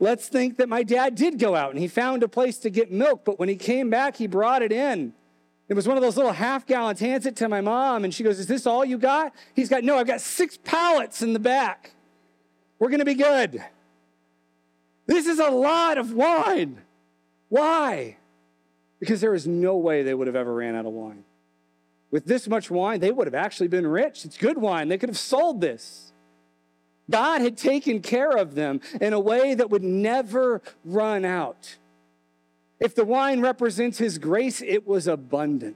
Let's 0.01 0.27
think 0.27 0.57
that 0.57 0.67
my 0.67 0.83
dad 0.83 1.15
did 1.15 1.39
go 1.39 1.55
out 1.55 1.69
and 1.69 1.79
he 1.79 1.87
found 1.87 2.23
a 2.23 2.27
place 2.27 2.57
to 2.57 2.69
get 2.69 2.91
milk, 2.91 3.23
but 3.23 3.39
when 3.39 3.47
he 3.47 3.55
came 3.55 3.89
back, 3.89 4.17
he 4.17 4.27
brought 4.27 4.63
it 4.63 4.73
in. 4.73 5.13
It 5.69 5.75
was 5.75 5.87
one 5.87 5.95
of 5.95 6.03
those 6.03 6.17
little 6.17 6.33
half 6.33 6.65
gallons, 6.65 6.99
hands 6.99 7.25
it 7.25 7.37
to 7.37 7.47
my 7.47 7.61
mom, 7.61 8.03
and 8.03 8.13
she 8.13 8.25
goes, 8.25 8.37
Is 8.37 8.47
this 8.47 8.67
all 8.67 8.83
you 8.83 8.97
got? 8.97 9.33
He's 9.53 9.69
got, 9.69 9.85
No, 9.85 9.97
I've 9.97 10.07
got 10.07 10.19
six 10.19 10.57
pallets 10.61 11.21
in 11.21 11.31
the 11.31 11.39
back. 11.39 11.93
We're 12.79 12.89
going 12.89 12.99
to 12.99 13.05
be 13.05 13.13
good. 13.13 13.63
This 15.05 15.27
is 15.27 15.39
a 15.39 15.49
lot 15.49 15.97
of 15.97 16.13
wine. 16.13 16.81
Why? 17.49 18.17
Because 18.99 19.21
there 19.21 19.33
is 19.33 19.47
no 19.47 19.77
way 19.77 20.03
they 20.03 20.13
would 20.13 20.27
have 20.27 20.35
ever 20.35 20.53
ran 20.53 20.75
out 20.75 20.85
of 20.85 20.93
wine. 20.93 21.23
With 22.11 22.25
this 22.25 22.47
much 22.47 22.71
wine, 22.71 22.99
they 22.99 23.11
would 23.11 23.27
have 23.27 23.35
actually 23.35 23.67
been 23.67 23.85
rich. 23.85 24.25
It's 24.25 24.37
good 24.37 24.57
wine. 24.57 24.87
They 24.87 24.97
could 24.97 25.09
have 25.09 25.17
sold 25.17 25.61
this. 25.61 26.11
God 27.09 27.41
had 27.41 27.57
taken 27.57 28.01
care 28.01 28.31
of 28.31 28.55
them 28.55 28.81
in 29.01 29.13
a 29.13 29.19
way 29.19 29.55
that 29.55 29.69
would 29.69 29.83
never 29.83 30.61
run 30.85 31.25
out. 31.25 31.77
If 32.79 32.95
the 32.95 33.05
wine 33.05 33.41
represents 33.41 33.97
his 33.97 34.17
grace, 34.17 34.61
it 34.61 34.87
was 34.87 35.07
abundant. 35.07 35.75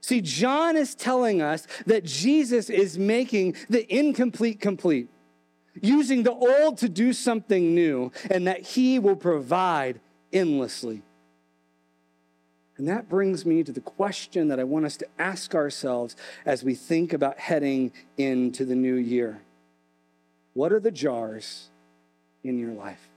See, 0.00 0.20
John 0.20 0.76
is 0.76 0.94
telling 0.96 1.40
us 1.40 1.66
that 1.86 2.04
Jesus 2.04 2.68
is 2.68 2.98
making 2.98 3.56
the 3.70 3.86
incomplete 3.94 4.60
complete, 4.60 5.08
using 5.80 6.22
the 6.22 6.32
old 6.32 6.78
to 6.78 6.88
do 6.88 7.12
something 7.12 7.74
new, 7.74 8.12
and 8.30 8.46
that 8.46 8.60
he 8.60 8.98
will 8.98 9.16
provide 9.16 10.00
endlessly. 10.32 11.02
And 12.76 12.88
that 12.88 13.08
brings 13.08 13.46
me 13.46 13.62
to 13.62 13.72
the 13.72 13.80
question 13.80 14.48
that 14.48 14.58
I 14.58 14.64
want 14.64 14.86
us 14.86 14.96
to 14.98 15.06
ask 15.18 15.54
ourselves 15.54 16.16
as 16.44 16.64
we 16.64 16.74
think 16.74 17.12
about 17.12 17.38
heading 17.38 17.92
into 18.16 18.64
the 18.64 18.74
new 18.74 18.94
year. 18.94 19.42
What 20.54 20.72
are 20.72 20.80
the 20.80 20.90
jars 20.90 21.68
in 22.42 22.58
your 22.58 22.72
life? 22.72 23.08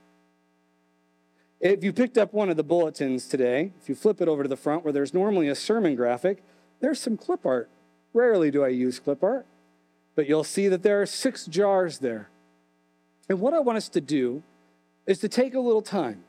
If 1.59 1.83
you 1.83 1.93
picked 1.93 2.17
up 2.17 2.33
one 2.33 2.49
of 2.49 2.57
the 2.57 2.63
bulletins 2.63 3.27
today, 3.27 3.71
if 3.81 3.89
you 3.89 3.95
flip 3.95 4.21
it 4.21 4.27
over 4.27 4.43
to 4.43 4.49
the 4.49 4.57
front 4.57 4.83
where 4.83 4.93
there's 4.93 5.13
normally 5.13 5.47
a 5.47 5.55
sermon 5.55 5.95
graphic, 5.95 6.43
there's 6.79 6.99
some 6.99 7.17
clip 7.17 7.45
art. 7.45 7.69
Rarely 8.13 8.51
do 8.51 8.63
I 8.63 8.67
use 8.67 8.99
clip 8.99 9.23
art, 9.23 9.45
but 10.15 10.27
you'll 10.27 10.43
see 10.43 10.67
that 10.67 10.83
there 10.83 11.01
are 11.01 11.05
six 11.05 11.45
jars 11.45 11.99
there. 11.99 12.29
And 13.29 13.39
what 13.39 13.53
I 13.53 13.59
want 13.59 13.77
us 13.77 13.89
to 13.89 14.01
do 14.01 14.43
is 15.05 15.19
to 15.19 15.29
take 15.29 15.53
a 15.53 15.59
little 15.59 15.81
time 15.81 16.23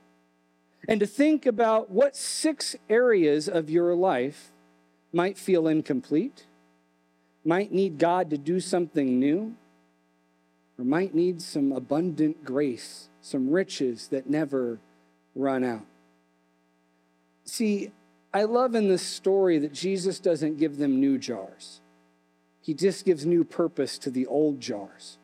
and 0.89 1.01
to 1.01 1.07
think 1.07 1.47
about 1.47 1.91
what 1.91 2.17
six 2.17 2.77
areas 2.89 3.49
of 3.49 3.69
your 3.69 3.95
life 3.95 4.53
might 5.13 5.39
feel 5.39 5.67
incomplete, 5.67 6.47
might 7.45 7.73
need 7.73 7.99
God 7.99 8.31
to 8.31 8.39
do 8.39 8.61
something 8.61 9.19
new, 9.19 9.55
or 10.79 10.85
might 10.85 11.15
need 11.15 11.41
some 11.41 11.73
abundant 11.73 12.45
grace, 12.45 13.09
some 13.21 13.51
riches 13.51 14.09
that 14.09 14.29
never 14.29 14.79
run 15.35 15.65
out. 15.65 15.87
See, 17.45 17.93
I 18.35 18.45
love 18.45 18.75
in 18.75 18.89
this 18.89 19.03
story 19.03 19.59
that 19.59 19.73
Jesus 19.73 20.19
doesn't 20.19 20.59
give 20.59 20.77
them 20.77 21.01
new 21.01 21.17
jars. 21.17 21.81
He 22.61 22.75
just 22.75 23.05
gives 23.05 23.25
new 23.25 23.45
purpose 23.45 23.97
to 23.99 24.11
the 24.11 24.27
old 24.27 24.61
jars. 24.61 25.19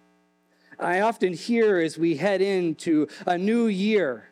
I 0.82 1.00
often 1.00 1.32
hear 1.32 1.78
as 1.78 1.96
we 1.96 2.16
head 2.16 2.42
into 2.42 3.08
a 3.26 3.38
new 3.38 3.66
year 3.66 4.28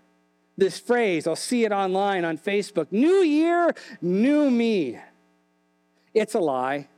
this 0.57 0.79
phrase, 0.79 1.27
I'll 1.27 1.37
see 1.37 1.65
it 1.65 1.73
online 1.73 2.25
on 2.25 2.37
Facebook 2.37 2.93
New 2.93 3.23
year, 3.23 3.75
new 4.03 4.51
me. 4.51 4.99
It's 6.13 6.35
a 6.35 6.41
lie. 6.41 6.89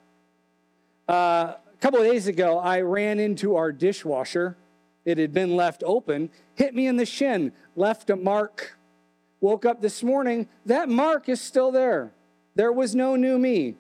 Uh, 1.07 1.55
couple 1.81 2.01
of 2.01 2.07
days 2.07 2.29
ago, 2.29 2.59
I 2.59 2.81
ran 2.81 3.19
into 3.19 3.57
our 3.57 3.73
dishwasher. 3.73 4.57
It 5.05 5.19
had 5.19 5.33
been 5.33 5.57
left 5.57 5.83
open, 5.85 6.31
hit 6.55 6.75
me 6.75 6.87
in 6.87 6.97
the 6.97 7.05
shin, 7.05 7.53
left 7.75 8.09
a 8.09 8.17
mark. 8.17 8.79
Woke 9.41 9.67
up 9.67 9.81
this 9.81 10.05
morning, 10.05 10.49
that 10.67 10.89
mark 10.89 11.29
is 11.29 11.41
still 11.41 11.73
there. 11.73 12.13
There 12.55 12.73
was 12.73 12.95
no 12.95 13.17
new 13.17 13.37
me. 13.37 13.75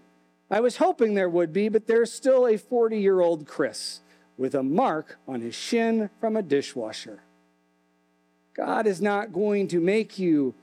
I 0.50 0.58
was 0.58 0.78
hoping 0.78 1.14
there 1.14 1.28
would 1.28 1.52
be, 1.52 1.68
but 1.68 1.86
there's 1.86 2.12
still 2.12 2.46
a 2.46 2.56
40 2.56 2.98
year 2.98 3.20
old 3.20 3.46
Chris 3.46 4.00
with 4.36 4.54
a 4.54 4.62
mark 4.62 5.18
on 5.28 5.40
his 5.40 5.54
shin 5.54 6.10
from 6.20 6.36
a 6.36 6.42
dishwasher. 6.42 7.22
God 8.54 8.86
is 8.86 9.00
not 9.00 9.32
going 9.32 9.68
to 9.68 9.80
make 9.80 10.18
you 10.18 10.54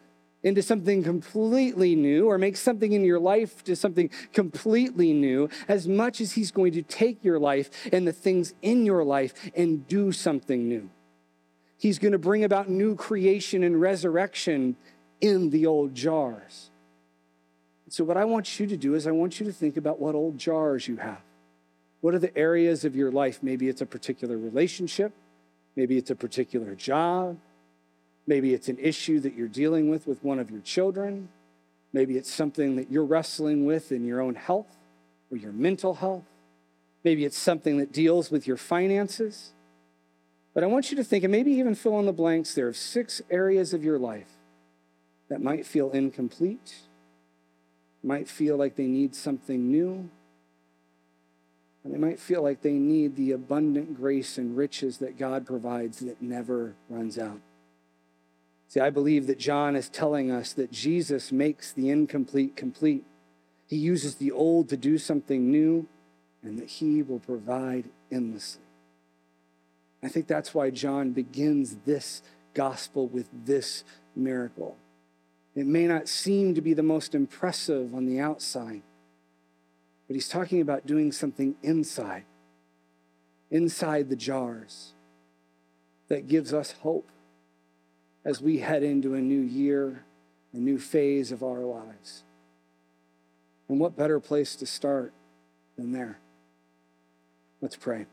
into 0.43 0.62
something 0.62 1.03
completely 1.03 1.95
new 1.95 2.27
or 2.27 2.38
make 2.38 2.55
something 2.55 2.93
in 2.93 3.03
your 3.03 3.19
life 3.19 3.63
to 3.65 3.75
something 3.75 4.10
completely 4.32 5.13
new 5.13 5.49
as 5.67 5.88
much 5.88 6.21
as 6.21 6.34
he's 6.34 6.51
going 6.51 6.71
to 6.73 6.82
take 6.82 7.23
your 7.23 7.39
life 7.39 7.69
and 7.91 8.08
the 8.08 8.13
things 8.13 8.53
in 8.62 8.86
your 8.86 9.03
life 9.03 9.34
and 9.55 9.88
do 9.88 10.12
something 10.12 10.69
new. 10.69 10.89
He's 11.77 11.99
going 11.99 12.12
to 12.12 12.19
bring 12.19 12.43
about 12.43 12.69
new 12.69 12.95
creation 12.95 13.63
and 13.63 13.79
resurrection 13.79 14.75
in 15.21 15.49
the 15.49 15.65
old 15.65 15.93
jars. 15.93 16.71
So, 17.89 18.03
what 18.03 18.17
I 18.17 18.25
want 18.25 18.60
you 18.60 18.67
to 18.67 18.77
do 18.77 18.93
is, 18.93 19.08
I 19.08 19.12
want 19.12 19.39
you 19.39 19.45
to 19.47 19.51
think 19.51 19.75
about 19.75 19.99
what 19.99 20.13
old 20.13 20.38
jars 20.38 20.88
you 20.88 20.97
have. 20.97 21.21
What 22.01 22.13
are 22.13 22.19
the 22.19 22.35
areas 22.38 22.85
of 22.85 22.95
your 22.95 23.12
life? 23.12 23.39
Maybe 23.41 23.67
it's 23.67 23.81
a 23.81 23.85
particular 23.85 24.38
relationship, 24.38 25.13
maybe 25.75 25.97
it's 25.97 26.12
a 26.12 26.15
particular 26.15 26.75
job, 26.75 27.38
Maybe 28.29 28.53
it's 28.53 28.69
an 28.69 28.77
issue 28.77 29.19
that 29.21 29.33
you're 29.33 29.47
dealing 29.47 29.89
with 29.89 30.05
with 30.05 30.23
one 30.23 30.38
of 30.38 30.51
your 30.51 30.62
children. 30.62 31.29
Maybe 31.93 32.15
it's 32.15 32.31
something 32.31 32.75
that 32.75 32.91
you're 32.91 33.03
wrestling 33.03 33.65
with 33.65 33.91
in 33.91 34.05
your 34.05 34.21
own 34.21 34.35
health 34.35 34.77
or 35.31 35.38
your 35.38 35.51
mental 35.51 35.95
health. 35.95 36.25
Maybe 37.03 37.25
it's 37.25 37.39
something 37.39 37.77
that 37.79 37.91
deals 37.91 38.29
with 38.29 38.45
your 38.45 38.55
finances. 38.55 39.51
But 40.53 40.63
I 40.63 40.67
want 40.67 40.91
you 40.91 40.97
to 40.97 41.03
think, 41.03 41.23
and 41.23 41.31
maybe 41.31 41.53
even 41.53 41.73
fill 41.73 41.99
in 41.99 42.05
the 42.05 42.13
blanks 42.13 42.53
there, 42.53 42.67
of 42.67 42.77
six 42.77 43.19
areas 43.31 43.73
of 43.73 43.83
your 43.83 43.97
life 43.97 44.29
that 45.29 45.41
might 45.41 45.65
feel 45.65 45.89
incomplete, 45.89 46.75
might 48.03 48.29
feel 48.29 48.57
like 48.57 48.75
they 48.75 48.85
need 48.85 49.15
something 49.15 49.71
new, 49.71 50.07
and 51.89 51.95
they 51.95 52.08
might 52.08 52.19
feel 52.19 52.43
like 52.43 52.62
they 52.62 52.73
need 52.73 53.15
the 53.15 53.32
abundant 53.32 53.95
grace 53.95 54.38
and 54.38 54.56
riches 54.56 54.99
that 54.99 55.17
God 55.17 55.47
provides 55.47 55.99
that 56.02 56.21
never 56.21 56.75
runs 56.88 57.17
out. 57.17 57.39
See, 58.67 58.80
I 58.80 58.91
believe 58.91 59.25
that 59.25 59.39
John 59.39 59.75
is 59.75 59.89
telling 59.89 60.30
us 60.30 60.54
that 60.54 60.71
Jesus 60.71 61.32
makes 61.32 61.71
the 61.71 61.89
incomplete 61.89 62.56
complete. 62.56 63.06
He 63.65 63.78
uses 63.78 64.15
the 64.15 64.32
old 64.32 64.69
to 64.69 64.78
do 64.78 64.99
something 64.99 65.49
new, 65.49 65.88
and 66.43 66.60
that 66.60 66.69
he 66.69 67.02
will 67.02 67.17
provide 67.17 67.86
endlessly. 68.12 68.62
I 70.04 70.10
think 70.10 70.28
that's 70.28 70.54
why 70.54 70.69
John 70.69 71.10
begins 71.10 71.78
this 71.88 72.21
gospel 72.54 73.08
with 73.08 73.28
this 73.45 73.84
miracle. 74.15 74.78
It 75.56 75.65
may 75.65 75.88
not 75.88 76.08
seem 76.08 76.54
to 76.54 76.62
be 76.62 76.75
the 76.75 76.84
most 76.84 77.15
impressive 77.15 77.95
on 77.95 78.06
the 78.06 78.19
outside, 78.19 78.84
but 80.10 80.15
he's 80.15 80.28
talking 80.28 80.60
about 80.60 80.88
doing 80.88 81.12
something 81.12 81.54
inside, 81.62 82.24
inside 83.52 84.10
the 84.10 84.15
jars, 84.15 84.93
that 86.08 86.28
gives 86.28 86.52
us 86.52 86.72
hope 86.82 87.08
as 88.26 88.41
we 88.41 88.58
head 88.58 88.82
into 88.82 89.13
a 89.13 89.22
new 89.22 89.39
year, 89.39 90.04
a 90.52 90.58
new 90.58 90.80
phase 90.80 91.32
of 91.32 91.43
our 91.43 91.60
lives. 91.60 92.24
And 93.67 93.80
what 93.80 93.95
better 93.95 94.19
place 94.19 94.56
to 94.56 94.65
start 94.65 95.13
than 95.78 95.91
there? 95.91 96.17
Let's 97.62 97.76
pray. 97.76 98.08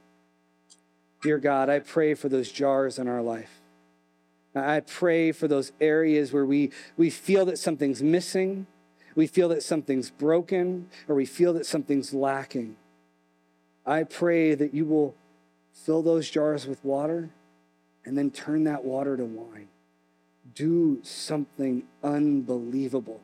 Dear 1.23 1.39
God, 1.39 1.71
I 1.71 1.79
pray 1.79 2.13
for 2.13 2.29
those 2.29 2.53
jars 2.53 2.99
in 2.99 3.09
our 3.09 3.23
life. 3.23 3.63
I 4.55 4.81
pray 4.81 5.33
for 5.33 5.49
those 5.49 5.73
areas 5.81 6.31
where 6.31 6.45
we, 6.45 6.73
we 6.99 7.09
feel 7.09 7.47
that 7.47 7.59
something's 7.59 8.03
missing, 8.03 8.67
we 9.17 9.27
feel 9.27 9.49
that 9.49 9.65
something's 9.65 10.11
broken, 10.11 10.89
or 11.09 11.17
we 11.17 11.27
feel 11.27 11.53
that 11.55 11.67
something's 11.67 12.15
lacking. 12.15 12.77
I 13.85 14.05
pray 14.05 14.55
that 14.55 14.73
you 14.73 14.85
will 14.85 15.17
fill 15.73 16.03
those 16.03 16.31
jars 16.31 16.67
with 16.67 16.85
water 16.85 17.31
and 18.05 18.17
then 18.17 18.31
turn 18.31 18.63
that 18.65 18.85
water 18.85 19.17
to 19.17 19.25
wine 19.25 19.67
do 20.57 20.99
something 21.03 21.85
unbelievable. 22.03 23.21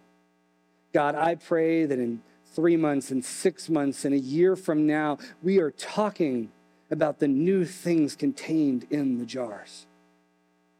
God, 0.92 1.14
I 1.14 1.35
pray 1.35 1.87
that 1.87 1.98
in 1.98 2.22
three 2.55 2.76
months, 2.76 3.11
and 3.11 3.24
six 3.24 3.70
months, 3.70 4.05
and 4.05 4.14
a 4.14 4.18
year 4.18 4.55
from 4.55 4.87
now, 4.87 5.18
we 5.42 5.59
are 5.59 5.70
talking 5.70 6.50
about 6.90 7.18
the 7.18 7.28
new 7.28 7.64
things 7.64 8.14
contained 8.14 8.87
in 8.90 9.18
the 9.18 9.24
jars, 9.24 9.87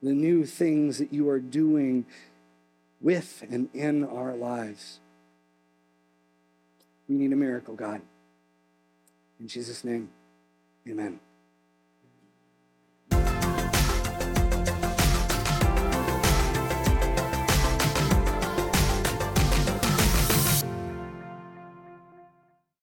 the 0.03 0.13
new 0.13 0.45
things 0.45 0.99
that 0.99 1.13
you 1.13 1.31
are 1.31 1.41
doing 1.41 2.05
with 3.01 3.43
and 3.51 3.71
in 3.73 4.05
our 4.05 4.35
lives. 4.35 5.01
We 7.09 7.17
need 7.17 7.33
a 7.33 7.37
miracle, 7.37 7.75
God. 7.75 8.01
In 9.41 9.49
Jesus' 9.49 9.85
name, 9.85 10.09
amen. 10.89 11.19